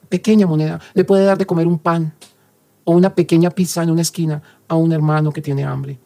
pequeña 0.09 0.47
moneda 0.47 0.79
le 0.93 1.03
puede 1.03 1.25
dar 1.25 1.37
de 1.37 1.45
comer 1.45 1.67
un 1.67 1.79
pan 1.79 2.13
o 2.83 2.93
una 2.93 3.15
pequeña 3.15 3.49
pizza 3.49 3.83
en 3.83 3.91
una 3.91 4.01
esquina 4.01 4.41
a 4.67 4.75
un 4.75 4.91
hermano 4.91 5.31
que 5.31 5.41
tiene 5.41 5.63
hambre. 5.63 5.99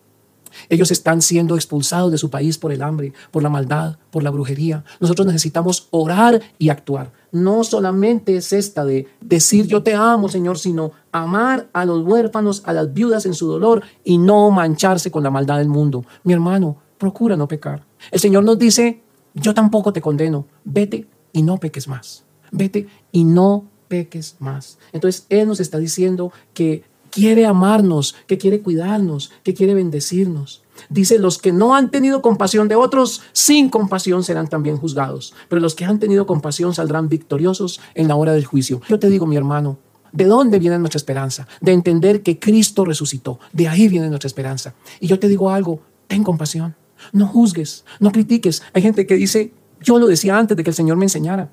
Ellos 0.69 0.91
están 0.91 1.21
siendo 1.21 1.55
expulsados 1.55 2.11
de 2.11 2.17
su 2.17 2.29
país 2.29 2.57
por 2.57 2.71
el 2.71 2.81
hambre, 2.81 3.13
por 3.31 3.43
la 3.43 3.49
maldad, 3.49 3.97
por 4.11 4.23
la 4.23 4.29
brujería. 4.29 4.83
Nosotros 4.99 5.27
necesitamos 5.27 5.87
orar 5.91 6.41
y 6.57 6.69
actuar. 6.69 7.11
No 7.31 7.63
solamente 7.63 8.35
es 8.35 8.53
esta 8.53 8.85
de 8.85 9.07
decir 9.21 9.67
yo 9.67 9.83
te 9.83 9.93
amo, 9.93 10.29
Señor, 10.29 10.57
sino 10.57 10.91
amar 11.11 11.69
a 11.73 11.85
los 11.85 12.05
huérfanos, 12.05 12.63
a 12.65 12.73
las 12.73 12.93
viudas 12.93 13.25
en 13.25 13.33
su 13.33 13.47
dolor 13.47 13.83
y 14.03 14.17
no 14.17 14.49
mancharse 14.51 15.11
con 15.11 15.23
la 15.23 15.31
maldad 15.31 15.57
del 15.57 15.67
mundo. 15.67 16.05
Mi 16.23 16.33
hermano, 16.33 16.77
procura 16.97 17.35
no 17.35 17.47
pecar. 17.47 17.85
El 18.11 18.19
Señor 18.19 18.43
nos 18.43 18.57
dice, 18.57 19.01
yo 19.33 19.53
tampoco 19.53 19.93
te 19.93 20.01
condeno, 20.01 20.47
vete 20.63 21.07
y 21.31 21.43
no 21.43 21.57
peques 21.57 21.87
más. 21.87 22.23
Vete 22.51 22.87
y 23.11 23.23
no 23.23 23.65
peques 23.87 24.35
más. 24.39 24.77
Entonces 24.91 25.25
Él 25.29 25.47
nos 25.47 25.59
está 25.59 25.77
diciendo 25.77 26.31
que 26.53 26.83
quiere 27.09 27.45
amarnos, 27.45 28.15
que 28.27 28.37
quiere 28.37 28.61
cuidarnos, 28.61 29.31
que 29.43 29.53
quiere 29.53 29.73
bendecirnos. 29.73 30.63
Dice, 30.89 31.17
los 31.19 31.39
que 31.39 31.51
no 31.51 31.75
han 31.75 31.89
tenido 31.89 32.21
compasión 32.21 32.67
de 32.67 32.75
otros, 32.75 33.21
sin 33.33 33.69
compasión 33.69 34.23
serán 34.23 34.47
también 34.47 34.77
juzgados. 34.77 35.33
Pero 35.49 35.59
los 35.59 35.75
que 35.75 35.85
han 35.85 35.99
tenido 35.99 36.27
compasión 36.27 36.73
saldrán 36.73 37.09
victoriosos 37.09 37.81
en 37.95 38.07
la 38.07 38.15
hora 38.15 38.33
del 38.33 38.45
juicio. 38.45 38.81
Yo 38.87 38.99
te 38.99 39.09
digo, 39.09 39.25
mi 39.25 39.35
hermano, 39.35 39.77
¿De 40.11 40.25
dónde 40.25 40.57
viene 40.57 40.79
nuestra 40.79 40.97
esperanza? 40.97 41.47
De 41.61 41.73
entender 41.73 42.23
que 42.23 42.39
Cristo 42.39 42.85
resucitó. 42.85 43.39
De 43.51 43.67
ahí 43.67 43.87
viene 43.87 44.07
nuestra 44.07 44.27
esperanza. 44.27 44.73
Y 44.99 45.07
yo 45.07 45.19
te 45.19 45.27
digo 45.27 45.49
algo, 45.51 45.81
ten 46.07 46.23
compasión. 46.23 46.75
No 47.11 47.27
juzgues, 47.27 47.83
no 47.99 48.11
critiques. 48.11 48.63
Hay 48.73 48.81
gente 48.81 49.05
que 49.05 49.15
dice, 49.15 49.53
yo 49.81 49.99
lo 49.99 50.07
decía 50.07 50.37
antes 50.37 50.57
de 50.57 50.63
que 50.63 50.69
el 50.69 50.75
Señor 50.75 50.97
me 50.97 51.05
enseñara. 51.05 51.51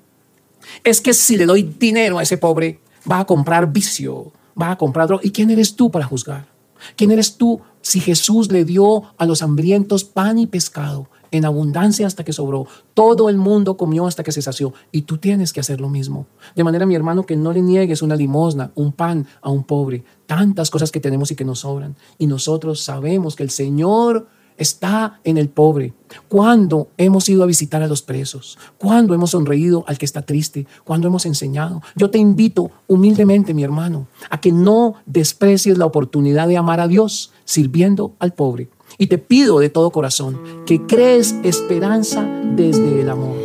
Es 0.83 1.01
que 1.01 1.13
si 1.13 1.37
le 1.37 1.45
doy 1.45 1.63
dinero 1.77 2.17
a 2.17 2.23
ese 2.23 2.37
pobre, 2.37 2.79
va 3.09 3.19
a 3.19 3.25
comprar 3.25 3.71
vicio, 3.71 4.31
va 4.59 4.71
a 4.71 4.77
comprar 4.77 5.07
droga. 5.07 5.21
¿Y 5.25 5.31
quién 5.31 5.49
eres 5.51 5.75
tú 5.75 5.91
para 5.91 6.05
juzgar? 6.05 6.47
¿Quién 6.95 7.11
eres 7.11 7.37
tú 7.37 7.61
si 7.81 7.99
Jesús 7.99 8.51
le 8.51 8.65
dio 8.65 9.03
a 9.17 9.25
los 9.25 9.41
hambrientos 9.41 10.03
pan 10.03 10.37
y 10.39 10.47
pescado 10.47 11.07
en 11.31 11.45
abundancia 11.45 12.07
hasta 12.07 12.23
que 12.23 12.33
sobró? 12.33 12.67
Todo 12.93 13.29
el 13.29 13.37
mundo 13.37 13.77
comió 13.77 14.07
hasta 14.07 14.23
que 14.23 14.31
se 14.31 14.41
sació 14.41 14.73
y 14.91 15.03
tú 15.03 15.17
tienes 15.17 15.53
que 15.53 15.59
hacer 15.59 15.81
lo 15.81 15.89
mismo. 15.89 16.27
De 16.55 16.63
manera, 16.63 16.85
mi 16.85 16.95
hermano, 16.95 17.25
que 17.25 17.35
no 17.35 17.53
le 17.53 17.61
niegues 17.61 18.01
una 18.01 18.15
limosna, 18.15 18.71
un 18.75 18.91
pan 18.91 19.27
a 19.41 19.49
un 19.49 19.63
pobre. 19.63 20.03
Tantas 20.25 20.69
cosas 20.69 20.91
que 20.91 20.99
tenemos 20.99 21.31
y 21.31 21.35
que 21.35 21.45
nos 21.45 21.59
sobran. 21.59 21.95
Y 22.17 22.27
nosotros 22.27 22.81
sabemos 22.81 23.35
que 23.35 23.43
el 23.43 23.49
Señor 23.49 24.27
está 24.57 25.19
en 25.23 25.37
el 25.37 25.49
pobre. 25.49 25.93
Cuando 26.29 26.89
hemos 26.97 27.27
ido 27.29 27.43
a 27.43 27.47
visitar 27.47 27.83
a 27.83 27.87
los 27.87 28.01
presos, 28.01 28.57
cuando 28.77 29.13
hemos 29.13 29.31
sonreído 29.31 29.83
al 29.87 29.97
que 29.97 30.05
está 30.05 30.21
triste, 30.21 30.65
cuando 30.83 31.07
hemos 31.07 31.25
enseñado. 31.25 31.81
Yo 31.95 32.09
te 32.09 32.17
invito 32.17 32.71
humildemente, 32.87 33.53
mi 33.53 33.63
hermano, 33.63 34.07
a 34.29 34.39
que 34.39 34.51
no 34.51 34.95
desprecies 35.05 35.77
la 35.77 35.85
oportunidad 35.85 36.47
de 36.47 36.57
amar 36.57 36.79
a 36.79 36.87
Dios 36.87 37.31
sirviendo 37.43 38.13
al 38.19 38.33
pobre. 38.33 38.69
Y 38.97 39.07
te 39.07 39.17
pido 39.17 39.59
de 39.59 39.69
todo 39.69 39.91
corazón 39.91 40.39
que 40.65 40.85
crees 40.85 41.35
esperanza 41.43 42.23
desde 42.55 43.01
el 43.01 43.09
amor. 43.09 43.35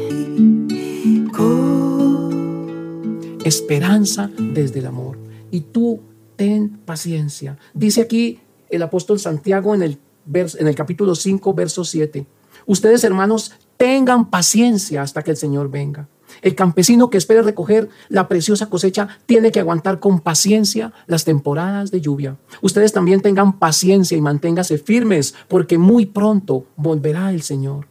Esperanza 3.44 4.30
desde 4.38 4.80
el 4.80 4.86
amor. 4.86 5.18
Y 5.50 5.62
tú 5.62 6.00
ten 6.36 6.78
paciencia. 6.84 7.58
Dice 7.74 8.02
aquí 8.02 8.38
el 8.68 8.82
apóstol 8.82 9.18
Santiago 9.18 9.74
en 9.74 9.82
el 9.82 9.98
en 10.32 10.68
el 10.68 10.74
capítulo 10.74 11.14
5, 11.14 11.54
verso 11.54 11.84
7. 11.84 12.26
Ustedes, 12.66 13.04
hermanos, 13.04 13.52
tengan 13.76 14.30
paciencia 14.30 15.02
hasta 15.02 15.22
que 15.22 15.30
el 15.30 15.36
Señor 15.36 15.70
venga. 15.70 16.08
El 16.42 16.54
campesino 16.54 17.10
que 17.10 17.18
espere 17.18 17.42
recoger 17.42 17.88
la 18.08 18.28
preciosa 18.28 18.66
cosecha 18.66 19.08
tiene 19.26 19.50
que 19.50 19.60
aguantar 19.60 19.98
con 19.98 20.20
paciencia 20.20 20.92
las 21.06 21.24
temporadas 21.24 21.90
de 21.90 22.00
lluvia. 22.00 22.36
Ustedes 22.62 22.92
también 22.92 23.20
tengan 23.20 23.58
paciencia 23.58 24.16
y 24.16 24.20
manténganse 24.20 24.78
firmes 24.78 25.34
porque 25.48 25.76
muy 25.76 26.06
pronto 26.06 26.66
volverá 26.76 27.30
el 27.32 27.42
Señor. 27.42 27.88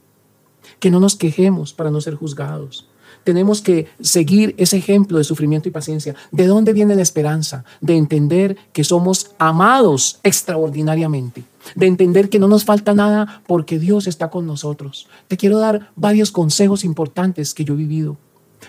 Que 0.78 0.90
no 0.90 1.00
nos 1.00 1.16
quejemos 1.16 1.72
para 1.74 1.90
no 1.90 2.00
ser 2.00 2.14
juzgados 2.14 2.86
tenemos 3.24 3.60
que 3.60 3.86
seguir 4.00 4.54
ese 4.56 4.78
ejemplo 4.78 5.18
de 5.18 5.24
sufrimiento 5.24 5.68
y 5.68 5.72
paciencia. 5.72 6.14
¿De 6.30 6.46
dónde 6.46 6.72
viene 6.72 6.96
la 6.96 7.02
esperanza? 7.02 7.64
De 7.80 7.96
entender 7.96 8.56
que 8.72 8.84
somos 8.84 9.32
amados 9.38 10.20
extraordinariamente, 10.22 11.44
de 11.74 11.86
entender 11.86 12.28
que 12.28 12.38
no 12.38 12.48
nos 12.48 12.64
falta 12.64 12.94
nada 12.94 13.42
porque 13.46 13.78
Dios 13.78 14.06
está 14.06 14.30
con 14.30 14.46
nosotros. 14.46 15.08
Te 15.28 15.36
quiero 15.36 15.58
dar 15.58 15.90
varios 15.96 16.32
consejos 16.32 16.84
importantes 16.84 17.54
que 17.54 17.64
yo 17.64 17.74
he 17.74 17.78
vivido. 17.78 18.16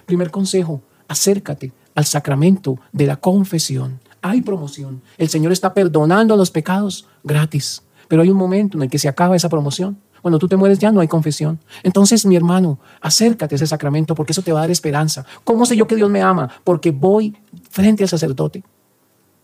Primer 0.05 0.31
consejo, 0.31 0.81
acércate 1.07 1.71
al 1.95 2.05
sacramento 2.05 2.79
de 2.91 3.07
la 3.07 3.17
confesión. 3.17 3.99
Hay 4.21 4.41
promoción. 4.41 5.01
El 5.17 5.29
Señor 5.29 5.51
está 5.51 5.73
perdonando 5.73 6.37
los 6.37 6.51
pecados 6.51 7.07
gratis, 7.23 7.81
pero 8.07 8.21
hay 8.21 8.29
un 8.29 8.37
momento 8.37 8.77
en 8.77 8.83
el 8.83 8.89
que 8.89 8.99
se 8.99 9.09
acaba 9.09 9.35
esa 9.35 9.49
promoción 9.49 9.97
cuando 10.21 10.37
tú 10.37 10.47
te 10.47 10.55
mueres 10.55 10.79
ya 10.79 10.91
no 10.91 10.99
hay 10.99 11.07
confesión. 11.07 11.59
Entonces, 11.83 12.25
mi 12.25 12.35
hermano, 12.35 12.79
acércate 13.01 13.55
a 13.55 13.57
ese 13.57 13.67
sacramento 13.67 14.13
porque 14.15 14.33
eso 14.33 14.43
te 14.43 14.51
va 14.51 14.59
a 14.59 14.61
dar 14.61 14.71
esperanza. 14.71 15.25
¿Cómo 15.43 15.65
sé 15.65 15.75
yo 15.75 15.87
que 15.87 15.95
Dios 15.95 16.09
me 16.09 16.21
ama? 16.21 16.49
Porque 16.63 16.91
voy 16.91 17.35
frente 17.69 18.03
al 18.03 18.09
sacerdote 18.09 18.63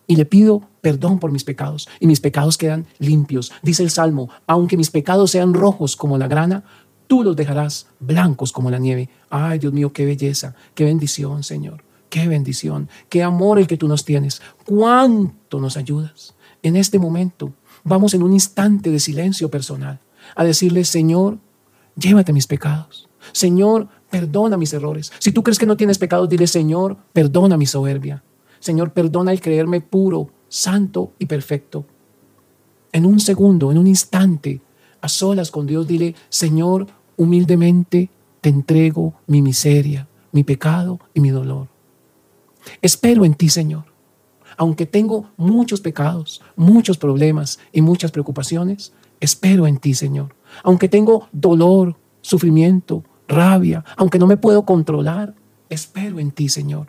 y 0.08 0.16
le 0.16 0.26
pido 0.26 0.64
perdón 0.82 1.20
por 1.20 1.32
mis 1.32 1.44
pecados 1.44 1.88
y 2.00 2.08
mis 2.08 2.22
pecados 2.22 2.58
quedan 2.58 2.88
limpios. 2.98 3.52
Dice 3.62 3.84
el 3.84 3.92
Salmo, 3.92 4.30
aunque 4.48 4.78
mis 4.78 4.90
pecados 4.90 5.32
sean 5.32 5.54
rojos 5.54 5.96
como 5.96 6.18
la 6.18 6.28
grana, 6.28 6.64
tú 7.08 7.24
los 7.24 7.36
dejarás 7.36 7.88
blancos 8.00 8.52
como 8.52 8.72
la 8.72 8.80
nieve. 8.80 9.10
Ay, 9.30 9.60
Dios 9.60 9.74
mío, 9.74 9.92
qué 9.92 10.06
belleza, 10.06 10.56
qué 10.74 10.86
bendición, 10.86 11.44
Señor. 11.44 11.84
Qué 12.10 12.26
bendición, 12.28 12.88
qué 13.10 13.22
amor 13.22 13.60
el 13.60 13.68
que 13.68 13.76
tú 13.76 13.90
nos 13.90 14.06
tienes. 14.06 14.42
Cuánto 14.66 15.60
nos 15.60 15.76
ayudas. 15.76 16.36
En 16.64 16.78
este 16.78 17.00
momento 17.00 17.52
vamos 17.84 18.14
en 18.14 18.24
un 18.24 18.32
instante 18.32 18.92
de 18.92 19.00
silencio 19.00 19.52
personal 19.52 20.00
a 20.36 20.46
decirle, 20.46 20.86
Señor, 20.86 21.38
llévate 21.98 22.32
mis 22.32 22.48
pecados. 22.48 23.10
Señor, 23.34 23.90
perdona 24.10 24.56
mis 24.58 24.72
errores. 24.74 25.12
Si 25.20 25.34
tú 25.34 25.44
crees 25.44 25.60
que 25.60 25.66
no 25.66 25.76
tienes 25.76 25.98
pecados, 25.98 26.30
dile, 26.30 26.48
Señor, 26.48 26.98
perdona 27.12 27.58
mi 27.58 27.66
soberbia. 27.66 28.24
Señor, 28.60 28.94
perdona 28.94 29.32
el 29.32 29.42
creerme 29.42 29.82
puro, 29.82 30.30
santo 30.50 31.14
y 31.20 31.26
perfecto. 31.26 31.86
En 32.92 33.06
un 33.06 33.20
segundo, 33.20 33.72
en 33.72 33.78
un 33.78 33.88
instante, 33.88 34.62
a 35.02 35.10
solas 35.10 35.52
con 35.52 35.68
Dios, 35.68 35.88
dile, 35.88 36.16
Señor, 36.30 36.88
humildemente 37.18 38.10
te 38.42 38.50
entrego 38.50 39.14
mi 39.28 39.42
miseria, 39.42 40.08
mi 40.32 40.44
pecado 40.44 41.00
y 41.14 41.20
mi 41.20 41.30
dolor. 41.30 41.68
Espero 42.82 43.26
en 43.26 43.36
ti, 43.36 43.50
Señor. 43.50 43.86
Aunque 44.58 44.86
tengo 44.86 45.30
muchos 45.38 45.82
pecados, 45.82 46.42
muchos 46.56 46.98
problemas 46.98 47.60
y 47.72 47.82
muchas 47.82 48.12
preocupaciones, 48.12 48.94
espero 49.20 49.68
en 49.68 49.78
ti, 49.78 49.94
Señor. 49.94 50.36
Aunque 50.64 50.90
tengo 50.90 51.28
dolor, 51.32 51.96
sufrimiento, 52.22 53.04
rabia, 53.28 53.84
aunque 53.96 54.20
no 54.20 54.26
me 54.26 54.38
puedo 54.38 54.66
controlar, 54.66 55.36
espero 55.70 56.20
en 56.20 56.32
ti, 56.32 56.50
Señor. 56.50 56.88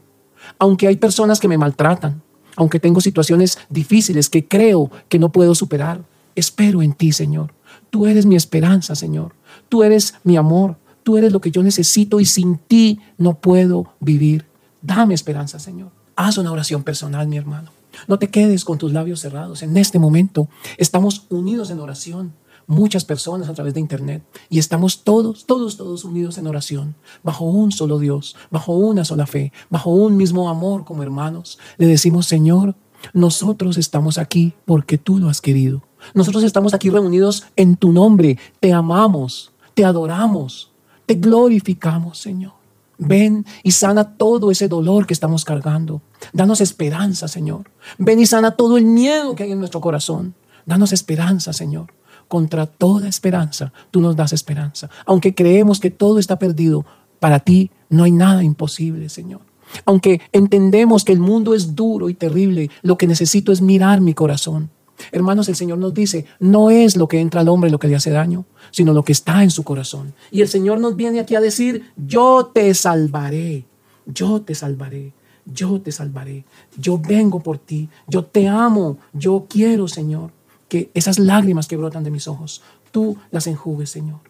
Aunque 0.58 0.86
hay 0.86 0.96
personas 0.96 1.40
que 1.40 1.48
me 1.48 1.58
maltratan, 1.58 2.22
aunque 2.56 2.80
tengo 2.80 3.00
situaciones 3.00 3.58
difíciles 3.68 4.28
que 4.28 4.46
creo 4.46 4.90
que 5.08 5.18
no 5.18 5.30
puedo 5.30 5.54
superar, 5.54 6.02
espero 6.34 6.82
en 6.82 6.92
ti, 6.92 7.12
Señor. 7.12 7.52
Tú 7.90 8.06
eres 8.06 8.26
mi 8.26 8.36
esperanza, 8.36 8.94
Señor. 8.94 9.34
Tú 9.68 9.82
eres 9.82 10.14
mi 10.24 10.36
amor. 10.36 10.76
Tú 11.02 11.16
eres 11.16 11.32
lo 11.32 11.40
que 11.40 11.50
yo 11.50 11.62
necesito 11.62 12.20
y 12.20 12.26
sin 12.26 12.58
ti 12.58 13.00
no 13.16 13.34
puedo 13.34 13.92
vivir. 14.00 14.46
Dame 14.82 15.14
esperanza, 15.14 15.58
Señor. 15.58 15.90
Haz 16.16 16.36
una 16.38 16.52
oración 16.52 16.82
personal, 16.82 17.28
mi 17.28 17.36
hermano. 17.36 17.70
No 18.06 18.18
te 18.18 18.28
quedes 18.28 18.64
con 18.64 18.78
tus 18.78 18.92
labios 18.92 19.20
cerrados. 19.20 19.62
En 19.62 19.76
este 19.76 19.98
momento 19.98 20.48
estamos 20.76 21.26
unidos 21.30 21.70
en 21.70 21.80
oración. 21.80 22.32
Muchas 22.68 23.04
personas 23.04 23.48
a 23.48 23.54
través 23.54 23.74
de 23.74 23.80
Internet. 23.80 24.22
Y 24.48 24.60
estamos 24.60 25.02
todos, 25.02 25.46
todos, 25.46 25.76
todos 25.76 26.04
unidos 26.04 26.38
en 26.38 26.46
oración. 26.46 26.94
Bajo 27.24 27.46
un 27.46 27.72
solo 27.72 27.98
Dios, 27.98 28.36
bajo 28.50 28.74
una 28.74 29.04
sola 29.04 29.26
fe, 29.26 29.52
bajo 29.70 29.90
un 29.90 30.16
mismo 30.16 30.48
amor 30.48 30.84
como 30.84 31.02
hermanos. 31.02 31.58
Le 31.78 31.86
decimos, 31.86 32.26
Señor, 32.26 32.76
nosotros 33.12 33.78
estamos 33.78 34.18
aquí 34.18 34.52
porque 34.64 34.98
tú 34.98 35.18
lo 35.18 35.28
has 35.28 35.40
querido. 35.40 35.82
Nosotros 36.14 36.44
estamos 36.44 36.74
aquí 36.74 36.90
reunidos 36.90 37.44
en 37.56 37.76
tu 37.76 37.90
nombre. 37.90 38.38
Te 38.60 38.72
amamos, 38.72 39.50
te 39.74 39.84
adoramos, 39.84 40.70
te 41.06 41.14
glorificamos, 41.14 42.18
Señor. 42.18 42.52
Ven 42.98 43.46
y 43.62 43.70
sana 43.70 44.16
todo 44.16 44.50
ese 44.50 44.68
dolor 44.68 45.06
que 45.06 45.14
estamos 45.14 45.44
cargando. 45.44 46.02
Danos 46.32 46.60
esperanza, 46.60 47.28
Señor. 47.28 47.70
Ven 47.96 48.18
y 48.20 48.26
sana 48.26 48.56
todo 48.56 48.76
el 48.76 48.84
miedo 48.84 49.34
que 49.34 49.44
hay 49.44 49.52
en 49.52 49.60
nuestro 49.60 49.80
corazón. 49.80 50.34
Danos 50.66 50.92
esperanza, 50.92 51.52
Señor. 51.52 51.86
Contra 52.28 52.66
toda 52.66 53.08
esperanza, 53.08 53.72
tú 53.90 54.00
nos 54.00 54.14
das 54.14 54.32
esperanza. 54.32 54.90
Aunque 55.06 55.34
creemos 55.34 55.80
que 55.80 55.90
todo 55.90 56.18
está 56.18 56.38
perdido, 56.38 56.84
para 57.20 57.40
ti 57.40 57.70
no 57.88 58.04
hay 58.04 58.12
nada 58.12 58.44
imposible, 58.44 59.08
Señor. 59.08 59.40
Aunque 59.84 60.20
entendemos 60.32 61.04
que 61.04 61.12
el 61.12 61.20
mundo 61.20 61.54
es 61.54 61.74
duro 61.74 62.08
y 62.08 62.14
terrible, 62.14 62.70
lo 62.82 62.96
que 62.96 63.06
necesito 63.06 63.52
es 63.52 63.60
mirar 63.60 64.00
mi 64.00 64.14
corazón 64.14 64.70
Hermanos, 65.12 65.48
el 65.48 65.56
Señor 65.56 65.78
nos 65.78 65.94
dice, 65.94 66.26
no 66.40 66.70
es 66.70 66.96
lo 66.96 67.08
que 67.08 67.20
entra 67.20 67.40
al 67.40 67.48
hombre 67.48 67.70
lo 67.70 67.78
que 67.78 67.88
le 67.88 67.96
hace 67.96 68.10
daño, 68.10 68.44
sino 68.70 68.92
lo 68.92 69.04
que 69.04 69.12
está 69.12 69.42
en 69.42 69.50
su 69.50 69.62
corazón. 69.62 70.14
Y 70.30 70.42
el 70.42 70.48
Señor 70.48 70.80
nos 70.80 70.96
viene 70.96 71.20
aquí 71.20 71.34
a 71.34 71.40
decir, 71.40 71.92
yo 71.96 72.50
te 72.52 72.72
salvaré, 72.74 73.64
yo 74.06 74.42
te 74.42 74.54
salvaré, 74.54 75.12
yo 75.46 75.80
te 75.80 75.92
salvaré, 75.92 76.44
yo 76.76 76.98
vengo 76.98 77.40
por 77.40 77.58
ti, 77.58 77.88
yo 78.06 78.24
te 78.24 78.48
amo, 78.48 78.98
yo 79.12 79.46
quiero, 79.48 79.88
Señor, 79.88 80.30
que 80.68 80.90
esas 80.94 81.18
lágrimas 81.18 81.66
que 81.66 81.76
brotan 81.76 82.04
de 82.04 82.10
mis 82.10 82.28
ojos, 82.28 82.62
tú 82.90 83.16
las 83.30 83.46
enjugues, 83.46 83.90
Señor. 83.90 84.20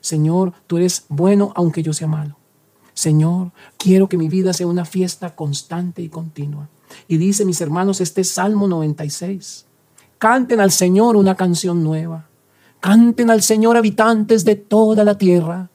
Señor, 0.00 0.52
tú 0.66 0.76
eres 0.76 1.04
bueno 1.08 1.52
aunque 1.56 1.82
yo 1.82 1.92
sea 1.92 2.06
malo. 2.06 2.36
Señor, 2.94 3.52
quiero 3.76 4.08
que 4.08 4.16
mi 4.16 4.28
vida 4.28 4.52
sea 4.52 4.66
una 4.66 4.84
fiesta 4.84 5.36
constante 5.36 6.02
y 6.02 6.08
continua. 6.08 6.68
Y 7.06 7.16
dice, 7.16 7.44
mis 7.44 7.60
hermanos, 7.60 8.00
este 8.00 8.24
Salmo 8.24 8.66
96. 8.66 9.66
Canten 10.18 10.60
al 10.60 10.72
Señor 10.72 11.16
una 11.16 11.36
canción 11.36 11.84
nueva. 11.84 12.28
Canten 12.80 13.30
al 13.30 13.42
Señor 13.42 13.76
habitantes 13.76 14.44
de 14.44 14.56
toda 14.56 15.04
la 15.04 15.16
tierra. 15.16 15.70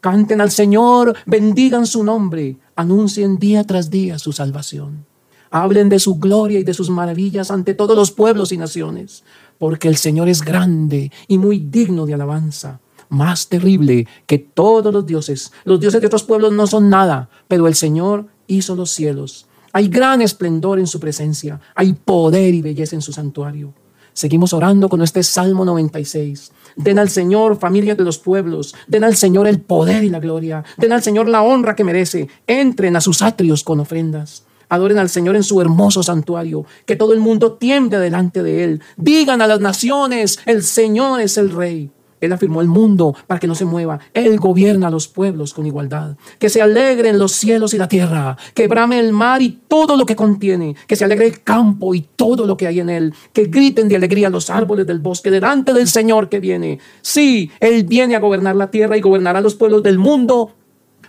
Canten 0.00 0.40
al 0.40 0.50
Señor, 0.50 1.16
bendigan 1.26 1.86
su 1.86 2.04
nombre, 2.04 2.56
anuncien 2.76 3.38
día 3.38 3.64
tras 3.64 3.90
día 3.90 4.18
su 4.18 4.32
salvación. 4.32 5.06
Hablen 5.50 5.88
de 5.88 5.98
su 5.98 6.18
gloria 6.18 6.60
y 6.60 6.64
de 6.64 6.74
sus 6.74 6.88
maravillas 6.88 7.50
ante 7.50 7.74
todos 7.74 7.96
los 7.96 8.12
pueblos 8.12 8.52
y 8.52 8.56
naciones, 8.56 9.24
porque 9.60 9.88
el 9.88 9.96
Señor 9.96 10.30
es 10.30 10.40
grande 10.40 11.12
y 11.28 11.36
muy 11.36 11.58
digno 11.58 12.06
de 12.06 12.14
alabanza, 12.14 12.80
más 13.10 13.46
terrible 13.46 14.08
que 14.26 14.38
todos 14.38 14.90
los 14.90 15.04
dioses. 15.04 15.52
Los 15.64 15.78
dioses 15.78 16.00
de 16.00 16.06
otros 16.06 16.24
pueblos 16.24 16.50
no 16.50 16.66
son 16.66 16.88
nada, 16.88 17.28
pero 17.46 17.68
el 17.68 17.74
Señor 17.74 18.26
hizo 18.46 18.74
los 18.74 18.90
cielos 18.90 19.46
Hay 19.74 19.88
gran 19.88 20.22
esplendor 20.22 20.78
en 20.78 20.86
su 20.86 20.98
presencia. 20.98 21.60
Hay 21.74 21.92
poder 21.92 22.54
y 22.54 22.62
belleza 22.62 22.96
en 22.96 23.02
su 23.02 23.12
santuario. 23.12 23.74
Seguimos 24.14 24.54
orando 24.54 24.88
con 24.88 25.02
este 25.02 25.22
Salmo 25.22 25.66
96. 25.66 26.52
Den 26.74 26.98
al 26.98 27.10
Señor, 27.10 27.58
familias 27.58 27.98
de 27.98 28.04
los 28.04 28.18
pueblos, 28.18 28.74
den 28.88 29.04
al 29.04 29.14
Señor 29.14 29.46
el 29.46 29.60
poder 29.60 30.04
y 30.04 30.08
la 30.08 30.20
gloria, 30.20 30.64
den 30.78 30.92
al 30.92 31.02
Señor 31.02 31.28
la 31.28 31.42
honra 31.42 31.76
que 31.76 31.84
merece, 31.84 32.28
entren 32.46 32.96
a 32.96 33.00
sus 33.02 33.20
atrios 33.20 33.62
con 33.62 33.78
ofrendas. 33.78 34.44
Adoren 34.70 34.98
al 34.98 35.10
Señor 35.10 35.36
en 35.36 35.42
su 35.42 35.60
hermoso 35.60 36.02
santuario, 36.02 36.64
que 36.86 36.96
todo 36.96 37.12
el 37.12 37.20
mundo 37.20 37.52
tiemble 37.54 37.98
delante 37.98 38.42
de 38.42 38.64
Él. 38.64 38.82
Digan 38.96 39.42
a 39.42 39.46
las 39.46 39.60
naciones, 39.60 40.38
el 40.46 40.62
Señor 40.62 41.20
es 41.20 41.36
el 41.36 41.50
Rey. 41.50 41.90
Él 42.20 42.32
afirmó 42.32 42.60
el 42.60 42.68
mundo 42.68 43.14
para 43.26 43.40
que 43.40 43.46
no 43.46 43.54
se 43.54 43.64
mueva. 43.64 43.98
Él 44.12 44.38
gobierna 44.38 44.88
a 44.88 44.90
los 44.90 45.08
pueblos 45.08 45.54
con 45.54 45.66
igualdad. 45.66 46.16
Que 46.38 46.50
se 46.50 46.60
alegren 46.60 47.18
los 47.18 47.32
cielos 47.32 47.74
y 47.74 47.78
la 47.78 47.88
tierra. 47.88 48.36
Que 48.54 48.68
brame 48.68 48.98
el 49.00 49.12
mar 49.12 49.40
y 49.42 49.60
todo 49.66 49.96
lo 49.96 50.04
que 50.04 50.16
contiene. 50.16 50.76
Que 50.86 50.96
se 50.96 51.04
alegre 51.04 51.26
el 51.26 51.42
campo 51.42 51.94
y 51.94 52.02
todo 52.16 52.46
lo 52.46 52.56
que 52.56 52.66
hay 52.66 52.80
en 52.80 52.90
él. 52.90 53.14
Que 53.32 53.44
griten 53.44 53.88
de 53.88 53.96
alegría 53.96 54.28
los 54.28 54.50
árboles 54.50 54.86
del 54.86 54.98
bosque 54.98 55.30
delante 55.30 55.72
del 55.72 55.88
Señor 55.88 56.28
que 56.28 56.40
viene. 56.40 56.78
Sí, 57.00 57.50
Él 57.58 57.84
viene 57.84 58.16
a 58.16 58.20
gobernar 58.20 58.56
la 58.56 58.70
tierra 58.70 58.96
y 58.96 59.00
gobernará 59.00 59.40
los 59.40 59.54
pueblos 59.54 59.82
del 59.82 59.98
mundo 59.98 60.52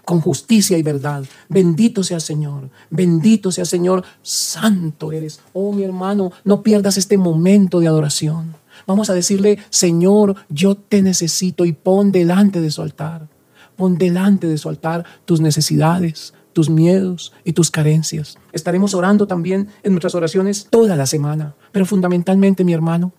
con 0.05 0.21
justicia 0.21 0.77
y 0.77 0.83
verdad. 0.83 1.23
Bendito 1.49 2.03
sea 2.03 2.19
Señor, 2.19 2.69
bendito 2.89 3.51
sea 3.51 3.65
Señor, 3.65 4.03
santo 4.21 5.11
eres. 5.11 5.39
Oh 5.53 5.71
mi 5.73 5.83
hermano, 5.83 6.31
no 6.43 6.63
pierdas 6.63 6.97
este 6.97 7.17
momento 7.17 7.79
de 7.79 7.87
adoración. 7.87 8.55
Vamos 8.87 9.09
a 9.09 9.13
decirle, 9.13 9.59
Señor, 9.69 10.35
yo 10.49 10.75
te 10.75 11.01
necesito 11.01 11.65
y 11.65 11.73
pon 11.73 12.11
delante 12.11 12.61
de 12.61 12.71
su 12.71 12.81
altar. 12.81 13.27
Pon 13.75 13.97
delante 13.97 14.47
de 14.47 14.57
su 14.57 14.69
altar 14.69 15.05
tus 15.25 15.39
necesidades, 15.41 16.33
tus 16.53 16.69
miedos 16.69 17.33
y 17.43 17.53
tus 17.53 17.71
carencias. 17.71 18.37
Estaremos 18.51 18.93
orando 18.93 19.27
también 19.27 19.69
en 19.83 19.93
nuestras 19.93 20.15
oraciones 20.15 20.67
toda 20.69 20.95
la 20.95 21.05
semana, 21.05 21.55
pero 21.71 21.85
fundamentalmente, 21.85 22.63
mi 22.63 22.73
hermano, 22.73 23.13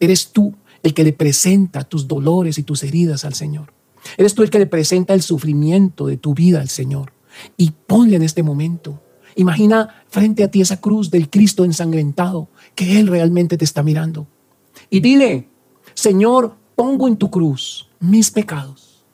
eres 0.00 0.32
tú 0.32 0.54
el 0.82 0.94
que 0.94 1.04
le 1.04 1.12
presenta 1.12 1.84
tus 1.84 2.08
dolores 2.08 2.58
y 2.58 2.62
tus 2.62 2.82
heridas 2.82 3.24
al 3.24 3.34
Señor. 3.34 3.72
Eres 4.16 4.34
tú 4.34 4.42
el 4.42 4.50
que 4.50 4.58
le 4.58 4.66
presenta 4.66 5.14
el 5.14 5.22
sufrimiento 5.22 6.06
de 6.06 6.16
tu 6.16 6.34
vida 6.34 6.60
al 6.60 6.68
Señor. 6.68 7.12
Y 7.56 7.70
ponle 7.86 8.16
en 8.16 8.22
este 8.22 8.42
momento. 8.42 9.00
Imagina 9.36 10.04
frente 10.08 10.44
a 10.44 10.50
ti 10.50 10.60
esa 10.60 10.80
cruz 10.80 11.10
del 11.10 11.30
Cristo 11.30 11.64
ensangrentado, 11.64 12.48
que 12.74 13.00
Él 13.00 13.06
realmente 13.06 13.56
te 13.56 13.64
está 13.64 13.82
mirando. 13.82 14.26
Y 14.90 15.00
dile, 15.00 15.48
Señor, 15.94 16.56
pongo 16.74 17.08
en 17.08 17.16
tu 17.16 17.30
cruz 17.30 17.88
mis 18.00 18.30
pecados. 18.30 19.04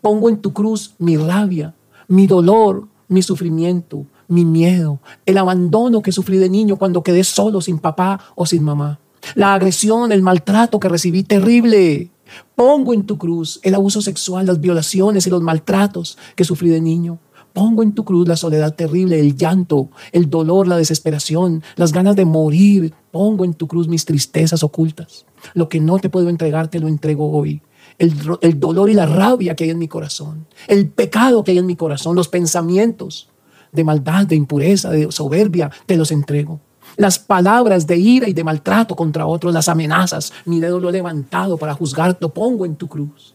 Pongo 0.00 0.28
en 0.28 0.38
tu 0.38 0.52
cruz 0.52 0.94
mi 0.98 1.16
rabia, 1.16 1.74
mi 2.08 2.26
dolor, 2.26 2.88
mi 3.08 3.22
sufrimiento, 3.22 4.04
mi 4.28 4.44
miedo, 4.44 5.00
el 5.26 5.38
abandono 5.38 6.02
que 6.02 6.12
sufrí 6.12 6.38
de 6.38 6.48
niño 6.48 6.76
cuando 6.76 7.02
quedé 7.02 7.22
solo 7.22 7.60
sin 7.60 7.78
papá 7.78 8.20
o 8.34 8.46
sin 8.46 8.64
mamá. 8.64 8.98
La 9.34 9.54
agresión, 9.54 10.10
el 10.10 10.22
maltrato 10.22 10.80
que 10.80 10.88
recibí 10.88 11.22
terrible. 11.22 12.10
Pongo 12.54 12.94
en 12.94 13.04
tu 13.04 13.18
cruz 13.18 13.60
el 13.62 13.74
abuso 13.74 14.02
sexual, 14.02 14.46
las 14.46 14.60
violaciones 14.60 15.26
y 15.26 15.30
los 15.30 15.42
maltratos 15.42 16.18
que 16.36 16.44
sufrí 16.44 16.68
de 16.68 16.80
niño. 16.80 17.18
Pongo 17.52 17.82
en 17.82 17.92
tu 17.92 18.04
cruz 18.04 18.26
la 18.26 18.36
soledad 18.36 18.74
terrible, 18.74 19.20
el 19.20 19.36
llanto, 19.36 19.90
el 20.12 20.30
dolor, 20.30 20.66
la 20.66 20.76
desesperación, 20.76 21.62
las 21.76 21.92
ganas 21.92 22.16
de 22.16 22.24
morir. 22.24 22.94
Pongo 23.10 23.44
en 23.44 23.54
tu 23.54 23.66
cruz 23.66 23.88
mis 23.88 24.04
tristezas 24.04 24.62
ocultas. 24.62 25.26
Lo 25.54 25.68
que 25.68 25.80
no 25.80 25.98
te 25.98 26.08
puedo 26.08 26.28
entregar, 26.28 26.68
te 26.68 26.80
lo 26.80 26.88
entrego 26.88 27.30
hoy. 27.30 27.60
El, 27.98 28.14
el, 28.40 28.58
dolor 28.58 28.88
y 28.88 28.94
la 28.94 29.06
rabia 29.06 29.54
que 29.54 29.64
hay 29.64 29.70
en 29.70 29.78
mi 29.78 29.86
corazón, 29.86 30.46
el 30.66 30.88
pecado 30.88 31.44
que 31.44 31.50
hay 31.50 31.58
en 31.58 31.66
mi 31.66 31.76
corazón, 31.76 32.16
los 32.16 32.28
pensamientos 32.28 33.28
de 33.70 33.84
maldad, 33.84 34.26
de 34.26 34.34
impureza, 34.34 34.90
de 34.90 35.12
soberbia, 35.12 35.70
te 35.86 35.96
los 35.96 36.10
entrego. 36.10 36.60
Las 36.96 37.18
palabras 37.18 37.86
de 37.86 37.96
ira 37.96 38.28
y 38.28 38.32
de 38.32 38.44
maltrato 38.44 38.94
contra 38.96 39.26
otros, 39.26 39.52
las 39.52 39.68
amenazas, 39.68 40.32
mi 40.44 40.60
dedo 40.60 40.80
lo 40.80 40.90
he 40.90 40.92
levantado 40.92 41.56
para 41.56 41.74
juzgar, 41.74 42.16
lo 42.20 42.30
pongo 42.30 42.66
en 42.66 42.76
tu 42.76 42.88
cruz. 42.88 43.34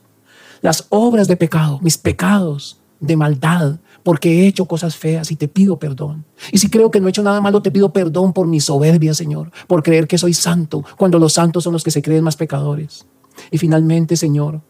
Las 0.61 0.85
obras 0.89 1.27
de 1.27 1.37
pecado, 1.37 1.79
mis 1.81 1.97
pecados 1.97 2.77
de 2.99 3.15
maldad, 3.15 3.79
porque 4.03 4.39
he 4.39 4.47
hecho 4.47 4.65
cosas 4.65 4.95
feas 4.95 5.31
y 5.31 5.35
te 5.35 5.47
pido 5.47 5.77
perdón. 5.77 6.23
Y 6.51 6.59
si 6.59 6.69
creo 6.69 6.91
que 6.91 6.99
no 6.99 7.07
he 7.07 7.09
hecho 7.09 7.23
nada 7.23 7.41
malo, 7.41 7.61
te 7.61 7.71
pido 7.71 7.91
perdón 7.91 8.33
por 8.33 8.47
mi 8.47 8.59
soberbia, 8.59 9.13
Señor, 9.13 9.51
por 9.67 9.83
creer 9.83 10.07
que 10.07 10.17
soy 10.17 10.33
santo, 10.33 10.83
cuando 10.95 11.19
los 11.19 11.33
santos 11.33 11.63
son 11.63 11.73
los 11.73 11.83
que 11.83 11.91
se 11.91 12.01
creen 12.01 12.23
más 12.23 12.37
pecadores. 12.37 13.05
Y 13.51 13.57
finalmente, 13.57 14.15
Señor, 14.15 14.61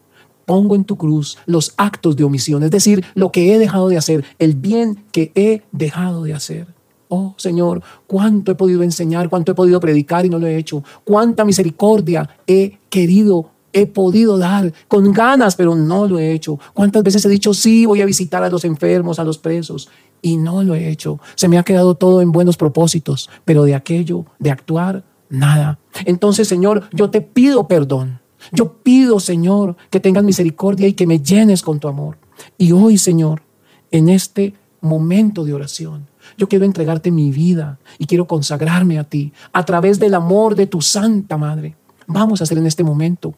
pongo 0.44 0.74
en 0.74 0.84
tu 0.84 0.96
cruz 0.96 1.38
los 1.46 1.74
actos 1.76 2.16
de 2.16 2.24
omisión, 2.24 2.62
es 2.62 2.70
decir, 2.70 3.04
lo 3.14 3.30
que 3.30 3.54
he 3.54 3.58
dejado 3.58 3.88
de 3.88 3.98
hacer, 3.98 4.24
el 4.38 4.54
bien 4.54 5.04
que 5.12 5.30
he 5.34 5.62
dejado 5.72 6.24
de 6.24 6.34
hacer. 6.34 6.77
Oh 7.08 7.34
Señor, 7.38 7.82
cuánto 8.06 8.52
he 8.52 8.54
podido 8.54 8.82
enseñar, 8.82 9.28
cuánto 9.28 9.52
he 9.52 9.54
podido 9.54 9.80
predicar 9.80 10.26
y 10.26 10.30
no 10.30 10.38
lo 10.38 10.46
he 10.46 10.56
hecho. 10.56 10.84
Cuánta 11.04 11.44
misericordia 11.44 12.28
he 12.46 12.78
querido 12.90 13.50
he 13.72 13.86
podido 13.86 14.38
dar 14.38 14.72
con 14.88 15.12
ganas, 15.12 15.56
pero 15.56 15.74
no 15.74 16.06
lo 16.06 16.18
he 16.18 16.32
hecho. 16.32 16.58
¿Cuántas 16.72 17.02
veces 17.02 17.24
he 17.24 17.28
dicho, 17.28 17.54
sí, 17.54 17.86
voy 17.86 18.00
a 18.00 18.06
visitar 18.06 18.42
a 18.42 18.50
los 18.50 18.64
enfermos, 18.64 19.18
a 19.18 19.24
los 19.24 19.38
presos? 19.38 19.88
Y 20.22 20.36
no 20.36 20.62
lo 20.62 20.74
he 20.74 20.88
hecho. 20.88 21.20
Se 21.34 21.48
me 21.48 21.58
ha 21.58 21.62
quedado 21.62 21.94
todo 21.94 22.20
en 22.20 22.32
buenos 22.32 22.56
propósitos, 22.56 23.30
pero 23.44 23.64
de 23.64 23.74
aquello, 23.74 24.24
de 24.38 24.50
actuar, 24.50 25.04
nada. 25.28 25.78
Entonces, 26.06 26.48
Señor, 26.48 26.88
yo 26.92 27.10
te 27.10 27.20
pido 27.20 27.68
perdón. 27.68 28.20
Yo 28.52 28.74
pido, 28.82 29.20
Señor, 29.20 29.76
que 29.90 30.00
tengas 30.00 30.24
misericordia 30.24 30.88
y 30.88 30.94
que 30.94 31.06
me 31.06 31.20
llenes 31.20 31.62
con 31.62 31.80
tu 31.80 31.88
amor. 31.88 32.18
Y 32.56 32.72
hoy, 32.72 32.96
Señor, 32.98 33.42
en 33.90 34.08
este 34.08 34.54
momento 34.80 35.44
de 35.44 35.54
oración, 35.54 36.06
yo 36.38 36.48
quiero 36.48 36.64
entregarte 36.64 37.10
mi 37.10 37.30
vida 37.30 37.78
y 37.98 38.06
quiero 38.06 38.26
consagrarme 38.26 38.98
a 38.98 39.04
ti 39.04 39.32
a 39.52 39.64
través 39.64 39.98
del 39.98 40.14
amor 40.14 40.54
de 40.54 40.66
tu 40.66 40.80
Santa 40.80 41.36
Madre. 41.36 41.76
Vamos 42.06 42.40
a 42.40 42.44
hacer 42.44 42.56
en 42.56 42.66
este 42.66 42.84
momento 42.84 43.34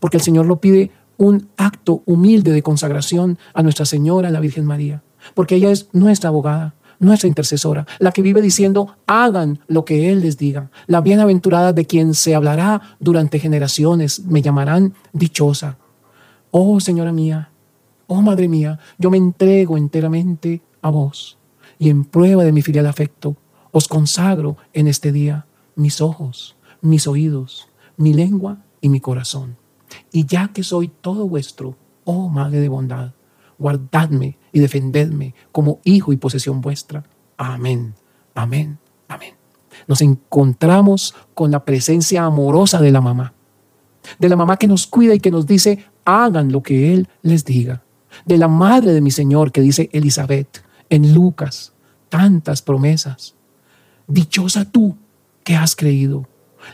porque 0.00 0.16
el 0.16 0.22
Señor 0.22 0.46
lo 0.46 0.60
pide 0.60 0.92
un 1.16 1.48
acto 1.56 2.02
humilde 2.06 2.52
de 2.52 2.62
consagración 2.62 3.38
a 3.52 3.62
Nuestra 3.62 3.84
Señora, 3.84 4.30
la 4.30 4.40
Virgen 4.40 4.64
María, 4.64 5.02
porque 5.34 5.56
ella 5.56 5.70
es 5.70 5.88
nuestra 5.92 6.28
abogada, 6.28 6.74
nuestra 6.98 7.28
intercesora, 7.28 7.86
la 7.98 8.12
que 8.12 8.22
vive 8.22 8.40
diciendo, 8.40 8.96
hagan 9.06 9.58
lo 9.66 9.84
que 9.84 10.10
Él 10.10 10.20
les 10.20 10.38
diga. 10.38 10.70
La 10.86 11.00
bienaventurada 11.00 11.72
de 11.72 11.86
quien 11.86 12.14
se 12.14 12.34
hablará 12.34 12.96
durante 13.00 13.38
generaciones, 13.38 14.24
me 14.24 14.42
llamarán 14.42 14.94
dichosa. 15.12 15.76
Oh 16.50 16.78
Señora 16.80 17.12
mía, 17.12 17.50
oh 18.06 18.22
Madre 18.22 18.48
mía, 18.48 18.78
yo 18.98 19.10
me 19.10 19.16
entrego 19.16 19.76
enteramente 19.76 20.62
a 20.82 20.90
vos 20.90 21.38
y 21.78 21.90
en 21.90 22.04
prueba 22.04 22.44
de 22.44 22.52
mi 22.52 22.62
filial 22.62 22.86
afecto, 22.86 23.36
os 23.72 23.88
consagro 23.88 24.56
en 24.72 24.86
este 24.86 25.12
día 25.12 25.46
mis 25.76 26.00
ojos, 26.00 26.56
mis 26.80 27.06
oídos, 27.06 27.68
mi 27.96 28.14
lengua 28.14 28.58
y 28.80 28.88
mi 28.88 29.00
corazón. 29.00 29.56
Y 30.12 30.26
ya 30.26 30.48
que 30.48 30.62
soy 30.62 30.88
todo 30.88 31.28
vuestro, 31.28 31.76
oh 32.04 32.28
Madre 32.28 32.60
de 32.60 32.68
bondad, 32.68 33.12
guardadme 33.58 34.38
y 34.52 34.60
defendedme 34.60 35.34
como 35.52 35.80
hijo 35.84 36.12
y 36.12 36.16
posesión 36.16 36.60
vuestra. 36.60 37.04
Amén, 37.36 37.94
amén, 38.34 38.78
amén. 39.08 39.34
Nos 39.86 40.00
encontramos 40.00 41.14
con 41.34 41.50
la 41.50 41.64
presencia 41.64 42.24
amorosa 42.24 42.80
de 42.80 42.92
la 42.92 43.00
mamá, 43.00 43.34
de 44.18 44.28
la 44.28 44.36
mamá 44.36 44.56
que 44.56 44.68
nos 44.68 44.86
cuida 44.86 45.14
y 45.14 45.20
que 45.20 45.30
nos 45.30 45.46
dice, 45.46 45.84
hagan 46.04 46.52
lo 46.52 46.62
que 46.62 46.92
Él 46.92 47.08
les 47.22 47.44
diga, 47.44 47.82
de 48.24 48.38
la 48.38 48.48
madre 48.48 48.92
de 48.92 49.00
mi 49.00 49.10
Señor 49.10 49.50
que 49.50 49.60
dice 49.60 49.90
Elizabeth 49.92 50.63
en 50.94 51.14
Lucas, 51.14 51.72
tantas 52.08 52.62
promesas. 52.62 53.34
Dichosa 54.06 54.64
tú 54.64 54.96
que 55.42 55.56
has 55.56 55.76
creído, 55.76 56.26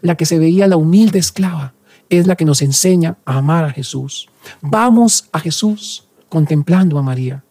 la 0.03 0.17
que 0.17 0.27
se 0.27 0.39
veía 0.39 0.69
la 0.69 0.77
humilde 0.77 1.19
esclava, 1.19 1.75
es 2.09 2.27
la 2.27 2.37
que 2.37 2.45
nos 2.45 2.61
enseña 2.61 3.19
a 3.25 3.39
amar 3.39 3.65
a 3.65 3.71
Jesús. 3.71 4.29
Vamos 4.61 5.29
a 5.33 5.41
Jesús 5.41 6.07
contemplando 6.29 6.99
a 6.99 7.03
María. 7.03 7.45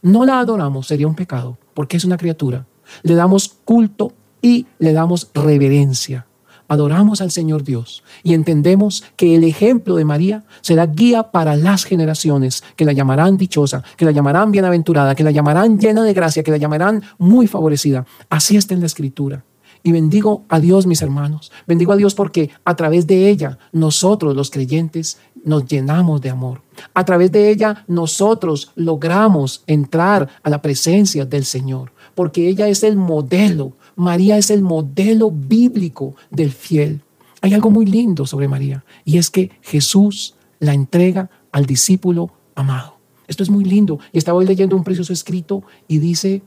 No 0.00 0.24
la 0.24 0.40
adoramos, 0.40 0.86
sería 0.86 1.06
un 1.06 1.14
pecado, 1.14 1.58
porque 1.74 1.96
es 1.96 2.04
una 2.04 2.16
criatura. 2.16 2.66
Le 3.02 3.14
damos 3.14 3.48
culto 3.64 4.12
y 4.40 4.66
le 4.78 4.92
damos 4.92 5.30
reverencia. 5.34 6.26
Adoramos 6.72 7.20
al 7.20 7.30
Señor 7.30 7.64
Dios 7.64 8.02
y 8.22 8.32
entendemos 8.32 9.04
que 9.16 9.34
el 9.34 9.44
ejemplo 9.44 9.96
de 9.96 10.06
María 10.06 10.44
será 10.62 10.86
guía 10.86 11.24
para 11.24 11.54
las 11.54 11.84
generaciones 11.84 12.64
que 12.76 12.86
la 12.86 12.94
llamarán 12.94 13.36
dichosa, 13.36 13.84
que 13.98 14.06
la 14.06 14.10
llamarán 14.10 14.50
bienaventurada, 14.50 15.14
que 15.14 15.22
la 15.22 15.32
llamarán 15.32 15.78
llena 15.78 16.02
de 16.02 16.14
gracia, 16.14 16.42
que 16.42 16.50
la 16.50 16.56
llamarán 16.56 17.02
muy 17.18 17.46
favorecida. 17.46 18.06
Así 18.30 18.56
está 18.56 18.72
en 18.72 18.80
la 18.80 18.86
Escritura. 18.86 19.44
Y 19.82 19.92
bendigo 19.92 20.46
a 20.48 20.60
Dios, 20.60 20.86
mis 20.86 21.02
hermanos. 21.02 21.52
Bendigo 21.66 21.92
a 21.92 21.96
Dios 21.96 22.14
porque 22.14 22.48
a 22.64 22.74
través 22.74 23.06
de 23.06 23.28
ella 23.28 23.58
nosotros 23.72 24.34
los 24.34 24.48
creyentes 24.48 25.18
nos 25.44 25.66
llenamos 25.66 26.22
de 26.22 26.30
amor. 26.30 26.62
A 26.94 27.04
través 27.04 27.32
de 27.32 27.50
ella 27.50 27.84
nosotros 27.86 28.72
logramos 28.76 29.62
entrar 29.66 30.26
a 30.42 30.48
la 30.48 30.62
presencia 30.62 31.26
del 31.26 31.44
Señor. 31.44 31.92
Porque 32.14 32.48
ella 32.48 32.68
es 32.68 32.82
el 32.82 32.96
modelo. 32.96 33.72
María 33.96 34.38
es 34.38 34.50
el 34.50 34.62
modelo 34.62 35.30
bíblico 35.30 36.14
del 36.30 36.52
fiel. 36.52 37.00
Hay 37.40 37.54
algo 37.54 37.70
muy 37.70 37.86
lindo 37.86 38.26
sobre 38.26 38.48
María 38.48 38.84
y 39.04 39.18
es 39.18 39.30
que 39.30 39.50
Jesús 39.62 40.34
la 40.58 40.74
entrega 40.74 41.30
al 41.50 41.66
discípulo 41.66 42.30
amado. 42.54 42.98
Esto 43.26 43.42
es 43.42 43.50
muy 43.50 43.64
lindo. 43.64 43.98
Y 44.12 44.18
estaba 44.18 44.38
hoy 44.38 44.46
leyendo 44.46 44.76
un 44.76 44.84
precioso 44.84 45.12
escrito 45.12 45.62
y 45.88 45.98
dice, 45.98 46.42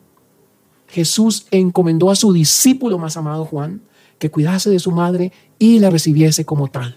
Jesús 0.88 1.48
encomendó 1.52 2.10
a 2.12 2.16
su 2.16 2.32
discípulo 2.32 2.98
más 2.98 3.18
amado 3.18 3.46
Juan 3.46 3.82
que 4.20 4.32
cuidase 4.32 4.70
de 4.70 4.80
su 4.80 4.92
madre 4.92 5.32
y 5.60 5.80
la 5.80 5.90
recibiese 5.90 6.46
como 6.46 6.68
tal. 6.70 6.96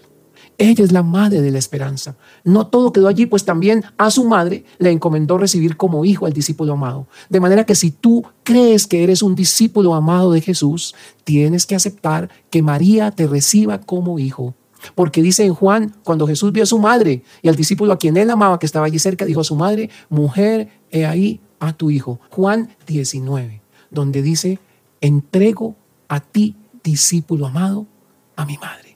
Ella 0.61 0.83
es 0.83 0.91
la 0.91 1.03
madre 1.03 1.41
de 1.41 1.51
la 1.51 1.57
esperanza. 1.57 2.17
No 2.43 2.67
todo 2.67 2.91
quedó 2.91 3.07
allí, 3.07 3.25
pues 3.25 3.45
también 3.45 3.85
a 3.97 4.11
su 4.11 4.25
madre 4.25 4.65
le 4.77 4.91
encomendó 4.91 5.37
recibir 5.37 5.77
como 5.77 6.03
hijo 6.03 6.25
al 6.25 6.33
discípulo 6.33 6.73
amado. 6.73 7.07
De 7.29 7.39
manera 7.39 7.63
que 7.63 7.75
si 7.75 7.91
tú 7.91 8.25
crees 8.43 8.85
que 8.85 9.01
eres 9.01 9.21
un 9.21 9.35
discípulo 9.35 9.95
amado 9.95 10.33
de 10.33 10.41
Jesús, 10.41 10.93
tienes 11.23 11.65
que 11.65 11.75
aceptar 11.75 12.29
que 12.49 12.61
María 12.61 13.11
te 13.11 13.25
reciba 13.25 13.79
como 13.79 14.19
hijo. 14.19 14.53
Porque 14.95 15.21
dice 15.21 15.45
en 15.45 15.53
Juan, 15.53 15.95
cuando 16.03 16.27
Jesús 16.27 16.51
vio 16.51 16.63
a 16.63 16.65
su 16.65 16.77
madre 16.77 17.23
y 17.41 17.47
al 17.47 17.55
discípulo 17.55 17.93
a 17.93 17.97
quien 17.97 18.17
él 18.17 18.29
amaba, 18.29 18.59
que 18.59 18.65
estaba 18.65 18.85
allí 18.85 18.99
cerca, 18.99 19.23
dijo 19.23 19.39
a 19.39 19.45
su 19.45 19.55
madre, 19.55 19.89
mujer, 20.09 20.67
he 20.91 21.05
ahí 21.05 21.39
a 21.61 21.71
tu 21.71 21.89
hijo. 21.89 22.19
Juan 22.31 22.75
19, 22.85 23.61
donde 23.91 24.21
dice, 24.21 24.59
entrego 24.99 25.77
a 26.09 26.19
ti, 26.19 26.57
discípulo 26.83 27.47
amado, 27.47 27.87
a 28.35 28.45
mi 28.45 28.57
madre. 28.57 28.88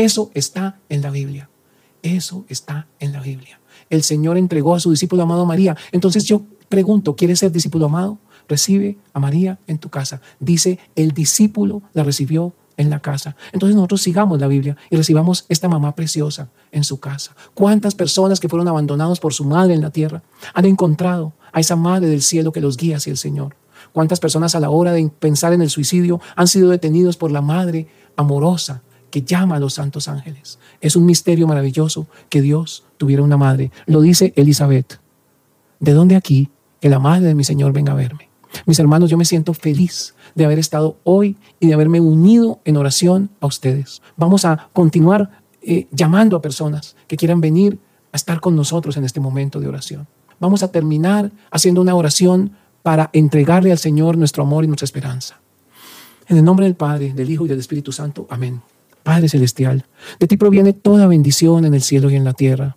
Eso 0.00 0.30
está 0.32 0.78
en 0.88 1.02
la 1.02 1.10
Biblia. 1.10 1.50
Eso 2.02 2.46
está 2.48 2.86
en 3.00 3.12
la 3.12 3.20
Biblia. 3.20 3.60
El 3.90 4.02
Señor 4.02 4.38
entregó 4.38 4.74
a 4.74 4.80
su 4.80 4.90
discípulo 4.90 5.24
amado 5.24 5.44
María. 5.44 5.76
Entonces 5.92 6.24
yo 6.24 6.40
pregunto, 6.70 7.16
¿quieres 7.16 7.40
ser 7.40 7.52
discípulo 7.52 7.84
amado? 7.84 8.16
Recibe 8.48 8.96
a 9.12 9.20
María 9.20 9.58
en 9.66 9.76
tu 9.76 9.90
casa. 9.90 10.22
Dice, 10.38 10.78
el 10.96 11.12
discípulo 11.12 11.82
la 11.92 12.02
recibió 12.02 12.54
en 12.78 12.88
la 12.88 13.00
casa. 13.00 13.36
Entonces 13.52 13.76
nosotros 13.76 14.00
sigamos 14.00 14.40
la 14.40 14.46
Biblia 14.46 14.74
y 14.88 14.96
recibamos 14.96 15.44
esta 15.50 15.68
mamá 15.68 15.94
preciosa 15.94 16.48
en 16.72 16.82
su 16.82 16.98
casa. 16.98 17.36
¿Cuántas 17.52 17.94
personas 17.94 18.40
que 18.40 18.48
fueron 18.48 18.68
abandonados 18.68 19.20
por 19.20 19.34
su 19.34 19.44
madre 19.44 19.74
en 19.74 19.82
la 19.82 19.90
tierra 19.90 20.22
han 20.54 20.64
encontrado 20.64 21.34
a 21.52 21.60
esa 21.60 21.76
madre 21.76 22.08
del 22.08 22.22
cielo 22.22 22.52
que 22.52 22.62
los 22.62 22.78
guía 22.78 22.96
hacia 22.96 23.10
el 23.10 23.18
Señor? 23.18 23.54
¿Cuántas 23.92 24.18
personas 24.18 24.54
a 24.54 24.60
la 24.60 24.70
hora 24.70 24.92
de 24.94 25.06
pensar 25.10 25.52
en 25.52 25.60
el 25.60 25.68
suicidio 25.68 26.22
han 26.36 26.48
sido 26.48 26.70
detenidos 26.70 27.18
por 27.18 27.30
la 27.30 27.42
madre 27.42 27.86
amorosa 28.16 28.82
que 29.10 29.22
llama 29.22 29.56
a 29.56 29.60
los 29.60 29.74
santos 29.74 30.08
ángeles. 30.08 30.58
Es 30.80 30.96
un 30.96 31.04
misterio 31.04 31.46
maravilloso 31.46 32.06
que 32.28 32.40
Dios 32.40 32.84
tuviera 32.96 33.22
una 33.22 33.36
madre. 33.36 33.70
Lo 33.86 34.00
dice 34.00 34.32
Elizabeth. 34.36 35.00
¿De 35.78 35.92
dónde 35.92 36.16
aquí 36.16 36.50
que 36.80 36.88
la 36.88 36.98
madre 36.98 37.28
de 37.28 37.34
mi 37.34 37.44
Señor 37.44 37.72
venga 37.72 37.92
a 37.92 37.96
verme? 37.96 38.30
Mis 38.66 38.78
hermanos, 38.78 39.10
yo 39.10 39.16
me 39.16 39.24
siento 39.24 39.54
feliz 39.54 40.14
de 40.34 40.44
haber 40.44 40.58
estado 40.58 40.96
hoy 41.04 41.36
y 41.60 41.68
de 41.68 41.74
haberme 41.74 42.00
unido 42.00 42.60
en 42.64 42.76
oración 42.76 43.30
a 43.40 43.46
ustedes. 43.46 44.02
Vamos 44.16 44.44
a 44.44 44.68
continuar 44.72 45.42
eh, 45.62 45.86
llamando 45.92 46.36
a 46.36 46.42
personas 46.42 46.96
que 47.06 47.16
quieran 47.16 47.40
venir 47.40 47.78
a 48.12 48.16
estar 48.16 48.40
con 48.40 48.56
nosotros 48.56 48.96
en 48.96 49.04
este 49.04 49.20
momento 49.20 49.60
de 49.60 49.68
oración. 49.68 50.06
Vamos 50.38 50.62
a 50.62 50.72
terminar 50.72 51.30
haciendo 51.50 51.80
una 51.80 51.94
oración 51.94 52.52
para 52.82 53.10
entregarle 53.12 53.72
al 53.72 53.78
Señor 53.78 54.16
nuestro 54.16 54.42
amor 54.42 54.64
y 54.64 54.66
nuestra 54.66 54.86
esperanza. 54.86 55.40
En 56.28 56.38
el 56.38 56.44
nombre 56.44 56.64
del 56.64 56.76
Padre, 56.76 57.12
del 57.12 57.30
Hijo 57.30 57.44
y 57.44 57.48
del 57.48 57.58
Espíritu 57.58 57.92
Santo. 57.92 58.26
Amén. 58.30 58.62
Padre 59.10 59.28
Celestial, 59.28 59.86
de 60.20 60.28
ti 60.28 60.36
proviene 60.36 60.72
toda 60.72 61.08
bendición 61.08 61.64
en 61.64 61.74
el 61.74 61.82
cielo 61.82 62.10
y 62.10 62.14
en 62.14 62.22
la 62.22 62.32
tierra. 62.32 62.76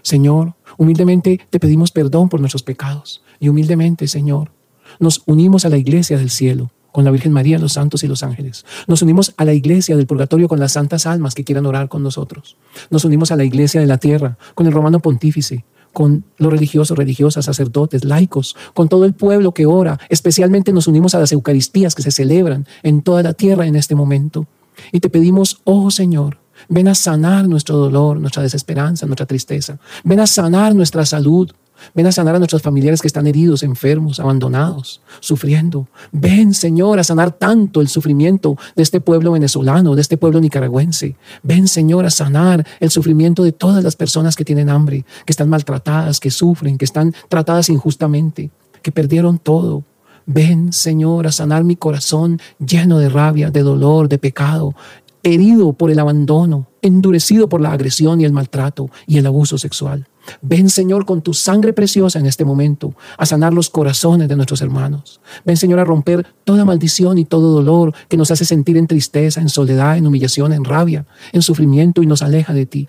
Señor, 0.00 0.54
humildemente 0.78 1.42
te 1.50 1.60
pedimos 1.60 1.90
perdón 1.90 2.30
por 2.30 2.40
nuestros 2.40 2.62
pecados 2.62 3.22
y 3.38 3.50
humildemente, 3.50 4.08
Señor, 4.08 4.50
nos 4.98 5.22
unimos 5.26 5.66
a 5.66 5.68
la 5.68 5.76
iglesia 5.76 6.16
del 6.16 6.30
cielo 6.30 6.70
con 6.90 7.04
la 7.04 7.10
Virgen 7.10 7.32
María, 7.32 7.58
los 7.58 7.74
santos 7.74 8.02
y 8.02 8.08
los 8.08 8.22
ángeles. 8.22 8.64
Nos 8.86 9.02
unimos 9.02 9.34
a 9.36 9.44
la 9.44 9.52
iglesia 9.52 9.94
del 9.94 10.06
purgatorio 10.06 10.48
con 10.48 10.58
las 10.58 10.72
santas 10.72 11.04
almas 11.04 11.34
que 11.34 11.44
quieran 11.44 11.66
orar 11.66 11.90
con 11.90 12.02
nosotros. 12.02 12.56
Nos 12.88 13.04
unimos 13.04 13.30
a 13.30 13.36
la 13.36 13.44
iglesia 13.44 13.82
de 13.82 13.86
la 13.86 13.98
tierra 13.98 14.38
con 14.54 14.66
el 14.66 14.72
romano 14.72 15.00
pontífice, 15.00 15.66
con 15.92 16.24
los 16.38 16.50
religiosos, 16.50 16.96
religiosas, 16.96 17.44
sacerdotes, 17.44 18.06
laicos, 18.06 18.56
con 18.72 18.88
todo 18.88 19.04
el 19.04 19.12
pueblo 19.12 19.52
que 19.52 19.66
ora. 19.66 20.00
Especialmente 20.08 20.72
nos 20.72 20.86
unimos 20.86 21.14
a 21.14 21.18
las 21.18 21.32
Eucaristías 21.32 21.94
que 21.94 22.00
se 22.00 22.10
celebran 22.10 22.66
en 22.82 23.02
toda 23.02 23.22
la 23.22 23.34
tierra 23.34 23.66
en 23.66 23.76
este 23.76 23.94
momento. 23.94 24.46
Y 24.92 25.00
te 25.00 25.10
pedimos, 25.10 25.60
oh 25.64 25.90
Señor, 25.90 26.38
ven 26.68 26.88
a 26.88 26.94
sanar 26.94 27.48
nuestro 27.48 27.76
dolor, 27.76 28.18
nuestra 28.18 28.42
desesperanza, 28.42 29.06
nuestra 29.06 29.26
tristeza. 29.26 29.78
Ven 30.04 30.20
a 30.20 30.26
sanar 30.26 30.74
nuestra 30.74 31.04
salud. 31.04 31.50
Ven 31.92 32.06
a 32.06 32.12
sanar 32.12 32.34
a 32.34 32.38
nuestros 32.38 32.62
familiares 32.62 33.00
que 33.00 33.08
están 33.08 33.26
heridos, 33.26 33.62
enfermos, 33.62 34.20
abandonados, 34.20 35.02
sufriendo. 35.20 35.88
Ven, 36.12 36.54
Señor, 36.54 36.98
a 36.98 37.04
sanar 37.04 37.32
tanto 37.32 37.80
el 37.80 37.88
sufrimiento 37.88 38.56
de 38.74 38.82
este 38.82 39.00
pueblo 39.00 39.32
venezolano, 39.32 39.94
de 39.94 40.00
este 40.00 40.16
pueblo 40.16 40.40
nicaragüense. 40.40 41.16
Ven, 41.42 41.68
Señor, 41.68 42.06
a 42.06 42.10
sanar 42.10 42.66
el 42.80 42.90
sufrimiento 42.90 43.42
de 43.42 43.52
todas 43.52 43.84
las 43.84 43.96
personas 43.96 44.36
que 44.36 44.44
tienen 44.44 44.70
hambre, 44.70 45.04
que 45.26 45.32
están 45.32 45.48
maltratadas, 45.48 46.20
que 46.20 46.30
sufren, 46.30 46.78
que 46.78 46.84
están 46.84 47.12
tratadas 47.28 47.68
injustamente, 47.68 48.50
que 48.80 48.92
perdieron 48.92 49.38
todo. 49.38 49.84
Ven, 50.26 50.72
Señor, 50.72 51.26
a 51.26 51.32
sanar 51.32 51.64
mi 51.64 51.76
corazón 51.76 52.40
lleno 52.58 52.98
de 52.98 53.08
rabia, 53.08 53.50
de 53.50 53.62
dolor, 53.62 54.08
de 54.08 54.18
pecado, 54.18 54.74
herido 55.22 55.72
por 55.72 55.90
el 55.90 55.98
abandono, 55.98 56.68
endurecido 56.82 57.48
por 57.48 57.60
la 57.60 57.72
agresión 57.72 58.20
y 58.20 58.24
el 58.24 58.32
maltrato 58.32 58.88
y 59.06 59.18
el 59.18 59.26
abuso 59.26 59.58
sexual. 59.58 60.06
Ven, 60.40 60.70
Señor, 60.70 61.04
con 61.04 61.22
tu 61.22 61.34
sangre 61.34 61.72
preciosa 61.72 62.18
en 62.18 62.26
este 62.26 62.44
momento 62.44 62.94
a 63.18 63.26
sanar 63.26 63.52
los 63.52 63.68
corazones 63.68 64.28
de 64.28 64.36
nuestros 64.36 64.62
hermanos. 64.62 65.20
Ven, 65.44 65.56
Señor, 65.56 65.80
a 65.80 65.84
romper 65.84 66.26
toda 66.44 66.64
maldición 66.64 67.18
y 67.18 67.24
todo 67.24 67.52
dolor 67.52 67.94
que 68.08 68.16
nos 68.16 68.30
hace 68.30 68.44
sentir 68.44 68.76
en 68.76 68.86
tristeza, 68.86 69.40
en 69.40 69.48
soledad, 69.48 69.98
en 69.98 70.06
humillación, 70.06 70.52
en 70.52 70.64
rabia, 70.64 71.06
en 71.32 71.42
sufrimiento 71.42 72.02
y 72.02 72.06
nos 72.06 72.22
aleja 72.22 72.54
de 72.54 72.66
ti. 72.66 72.88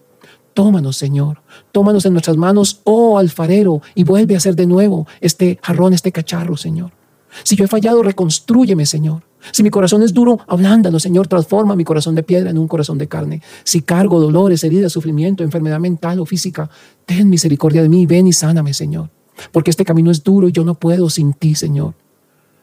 Tómanos, 0.54 0.96
Señor. 0.96 1.42
Tómanos 1.74 2.06
en 2.06 2.14
nuestras 2.14 2.38
manos, 2.38 2.80
oh 2.86 3.18
alfarero, 3.18 3.82
y 3.94 4.06
vuelve 4.06 4.36
a 4.36 4.38
hacer 4.38 4.56
de 4.56 4.66
nuevo 4.66 5.06
este 5.20 5.60
jarrón, 5.62 5.94
este 5.94 6.14
cacharro, 6.14 6.56
Señor. 6.56 6.92
Si 7.44 7.56
yo 7.56 7.66
he 7.66 7.68
fallado, 7.68 8.04
reconstrúyeme, 8.04 8.86
Señor. 8.86 9.24
Si 9.52 9.62
mi 9.64 9.70
corazón 9.70 10.02
es 10.02 10.14
duro, 10.14 10.40
ablándalo, 10.48 11.00
Señor. 11.00 11.28
Transforma 11.28 11.76
mi 11.76 11.84
corazón 11.84 12.16
de 12.16 12.24
piedra 12.24 12.50
en 12.50 12.58
un 12.58 12.68
corazón 12.68 12.98
de 12.98 13.08
carne. 13.08 13.42
Si 13.64 13.82
cargo 13.82 14.20
dolores, 14.20 14.64
heridas, 14.64 14.92
sufrimiento, 14.92 15.44
enfermedad 15.44 15.80
mental 15.80 16.20
o 16.20 16.26
física, 16.26 16.70
ten 17.06 17.30
misericordia 17.30 17.82
de 17.82 17.90
mí, 17.90 18.06
ven 18.06 18.28
y 18.28 18.34
sáname, 18.34 18.74
Señor. 18.74 19.10
Porque 19.52 19.70
este 19.70 19.86
camino 19.86 20.12
es 20.12 20.24
duro 20.24 20.48
y 20.48 20.52
yo 20.52 20.64
no 20.64 20.76
puedo 20.76 21.10
sin 21.10 21.34
ti, 21.34 21.56
Señor. 21.56 21.94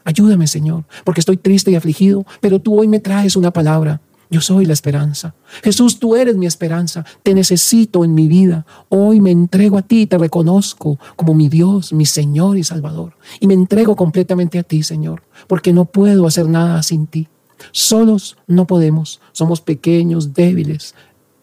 Ayúdame, 0.04 0.48
Señor, 0.48 0.84
porque 1.04 1.20
estoy 1.20 1.36
triste 1.36 1.70
y 1.70 1.76
afligido, 1.76 2.26
pero 2.40 2.58
tú 2.58 2.80
hoy 2.80 2.88
me 2.88 2.98
traes 2.98 3.36
una 3.36 3.52
palabra 3.52 4.00
yo 4.32 4.40
soy 4.40 4.64
la 4.64 4.72
esperanza. 4.72 5.34
Jesús, 5.62 5.98
tú 5.98 6.16
eres 6.16 6.38
mi 6.38 6.46
esperanza. 6.46 7.04
Te 7.22 7.34
necesito 7.34 8.02
en 8.02 8.14
mi 8.14 8.28
vida. 8.28 8.64
Hoy 8.88 9.20
me 9.20 9.30
entrego 9.30 9.76
a 9.76 9.82
ti 9.82 10.00
y 10.00 10.06
te 10.06 10.16
reconozco 10.16 10.98
como 11.16 11.34
mi 11.34 11.50
Dios, 11.50 11.92
mi 11.92 12.06
Señor 12.06 12.56
y 12.56 12.64
Salvador. 12.64 13.14
Y 13.40 13.46
me 13.46 13.52
entrego 13.52 13.94
completamente 13.94 14.58
a 14.58 14.62
ti, 14.62 14.82
Señor, 14.82 15.22
porque 15.46 15.74
no 15.74 15.84
puedo 15.84 16.26
hacer 16.26 16.48
nada 16.48 16.82
sin 16.82 17.06
ti. 17.06 17.28
Solos 17.72 18.38
no 18.46 18.66
podemos. 18.66 19.20
Somos 19.32 19.60
pequeños, 19.60 20.32
débiles 20.32 20.94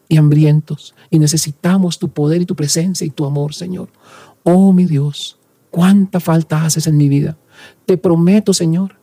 y 0.07 0.17
hambrientos. 0.17 0.95
Y 1.11 1.19
necesitamos 1.19 1.99
tu 1.99 2.09
poder 2.09 2.41
y 2.41 2.47
tu 2.47 2.55
presencia 2.55 3.05
y 3.05 3.11
tu 3.11 3.23
amor, 3.23 3.53
Señor. 3.53 3.89
Oh, 4.41 4.73
mi 4.73 4.85
Dios, 4.85 5.37
cuánta 5.69 6.19
falta 6.19 6.65
haces 6.65 6.87
en 6.87 6.97
mi 6.97 7.07
vida. 7.07 7.37
Te 7.85 7.97
prometo, 7.97 8.51
Señor, 8.51 8.97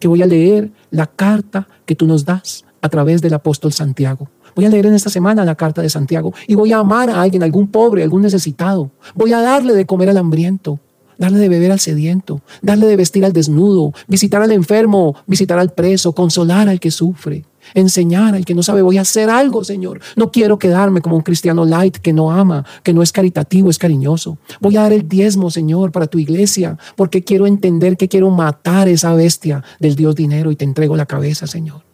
que 0.00 0.08
voy 0.08 0.22
a 0.22 0.26
leer 0.26 0.72
la 0.90 1.06
carta 1.06 1.68
que 1.84 1.94
tú 1.94 2.06
nos 2.06 2.24
das 2.24 2.64
a 2.86 2.88
través 2.88 3.20
del 3.20 3.34
apóstol 3.34 3.72
Santiago. 3.72 4.28
Voy 4.54 4.64
a 4.64 4.70
leer 4.70 4.86
en 4.86 4.94
esta 4.94 5.10
semana 5.10 5.44
la 5.44 5.54
carta 5.54 5.82
de 5.82 5.90
Santiago 5.90 6.32
y 6.46 6.54
voy 6.54 6.72
a 6.72 6.78
amar 6.78 7.10
a 7.10 7.20
alguien, 7.20 7.42
algún 7.42 7.68
pobre, 7.68 8.02
algún 8.02 8.22
necesitado. 8.22 8.90
Voy 9.14 9.32
a 9.32 9.40
darle 9.40 9.74
de 9.74 9.84
comer 9.84 10.08
al 10.08 10.16
hambriento, 10.16 10.80
darle 11.18 11.38
de 11.38 11.48
beber 11.48 11.72
al 11.72 11.80
sediento, 11.80 12.40
darle 12.62 12.86
de 12.86 12.96
vestir 12.96 13.24
al 13.24 13.32
desnudo, 13.32 13.92
visitar 14.06 14.42
al 14.42 14.52
enfermo, 14.52 15.14
visitar 15.26 15.58
al 15.58 15.70
preso, 15.70 16.12
consolar 16.12 16.68
al 16.68 16.80
que 16.80 16.90
sufre, 16.90 17.44
enseñar 17.74 18.34
al 18.34 18.44
que 18.44 18.54
no 18.54 18.62
sabe. 18.62 18.82
Voy 18.82 18.98
a 18.98 19.02
hacer 19.02 19.30
algo, 19.30 19.64
Señor. 19.64 20.00
No 20.16 20.30
quiero 20.30 20.58
quedarme 20.58 21.00
como 21.00 21.16
un 21.16 21.22
cristiano 21.22 21.64
light 21.64 21.96
que 21.96 22.12
no 22.12 22.30
ama, 22.30 22.64
que 22.82 22.94
no 22.94 23.02
es 23.02 23.12
caritativo, 23.12 23.70
es 23.70 23.78
cariñoso. 23.78 24.38
Voy 24.60 24.76
a 24.76 24.82
dar 24.82 24.92
el 24.92 25.08
diezmo, 25.08 25.50
Señor, 25.50 25.92
para 25.92 26.06
tu 26.06 26.18
iglesia, 26.18 26.78
porque 26.96 27.24
quiero 27.24 27.46
entender 27.46 27.96
que 27.96 28.08
quiero 28.08 28.30
matar 28.30 28.88
esa 28.88 29.14
bestia 29.14 29.62
del 29.80 29.96
Dios 29.96 30.14
dinero 30.14 30.50
y 30.50 30.56
te 30.56 30.64
entrego 30.64 30.96
la 30.96 31.06
cabeza, 31.06 31.46
Señor. 31.46 31.85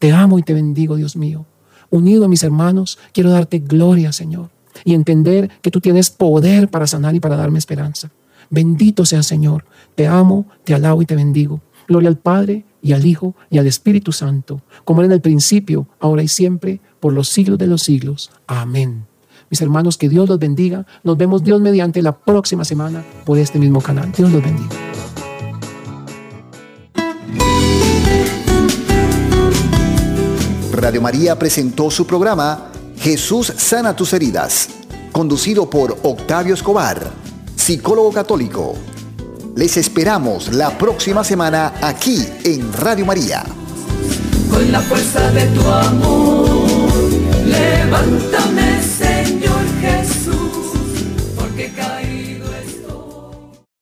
Te 0.00 0.12
amo 0.12 0.38
y 0.38 0.42
te 0.42 0.54
bendigo, 0.54 0.96
Dios 0.96 1.14
mío. 1.14 1.44
Unido 1.90 2.24
a 2.24 2.28
mis 2.28 2.42
hermanos, 2.42 2.98
quiero 3.12 3.30
darte 3.30 3.58
gloria, 3.58 4.12
Señor, 4.12 4.48
y 4.82 4.94
entender 4.94 5.50
que 5.60 5.70
tú 5.70 5.82
tienes 5.82 6.08
poder 6.08 6.70
para 6.70 6.86
sanar 6.86 7.14
y 7.14 7.20
para 7.20 7.36
darme 7.36 7.58
esperanza. 7.58 8.10
Bendito 8.48 9.04
sea, 9.04 9.22
Señor. 9.22 9.66
Te 9.94 10.06
amo, 10.06 10.46
te 10.64 10.72
alabo 10.72 11.02
y 11.02 11.06
te 11.06 11.16
bendigo. 11.16 11.60
Gloria 11.86 12.08
al 12.08 12.16
Padre 12.16 12.64
y 12.80 12.94
al 12.94 13.04
Hijo 13.04 13.34
y 13.50 13.58
al 13.58 13.66
Espíritu 13.66 14.10
Santo, 14.10 14.62
como 14.84 15.02
era 15.02 15.06
en 15.06 15.12
el 15.12 15.20
principio, 15.20 15.86
ahora 16.00 16.22
y 16.22 16.28
siempre, 16.28 16.80
por 16.98 17.12
los 17.12 17.28
siglos 17.28 17.58
de 17.58 17.66
los 17.66 17.82
siglos. 17.82 18.30
Amén. 18.46 19.04
Mis 19.50 19.60
hermanos, 19.60 19.98
que 19.98 20.08
Dios 20.08 20.26
los 20.30 20.38
bendiga. 20.38 20.86
Nos 21.04 21.18
vemos 21.18 21.44
Dios 21.44 21.60
mediante 21.60 22.00
la 22.00 22.16
próxima 22.16 22.64
semana 22.64 23.04
por 23.26 23.36
este 23.36 23.58
mismo 23.58 23.82
canal. 23.82 24.10
Dios 24.12 24.32
los 24.32 24.42
bendiga. 24.42 24.70
Radio 30.80 31.02
María 31.02 31.38
presentó 31.38 31.90
su 31.90 32.06
programa 32.06 32.70
Jesús 32.96 33.52
sana 33.58 33.94
tus 33.94 34.14
heridas, 34.14 34.68
conducido 35.12 35.68
por 35.68 35.98
Octavio 36.02 36.54
Escobar, 36.54 37.10
psicólogo 37.54 38.10
católico. 38.10 38.76
Les 39.56 39.76
esperamos 39.76 40.54
la 40.54 40.78
próxima 40.78 41.22
semana 41.22 41.74
aquí 41.82 42.26
en 42.44 42.72
Radio 42.72 43.04
María. 43.04 43.44
Con 44.50 44.72
la 44.72 44.80
fuerza 44.80 45.30
de 45.32 45.46
tu 45.48 45.60
amor, 45.68 46.64
levántame, 47.44 48.82
Señor 48.82 49.60
Jesús, 49.82 51.04
porque 51.36 51.70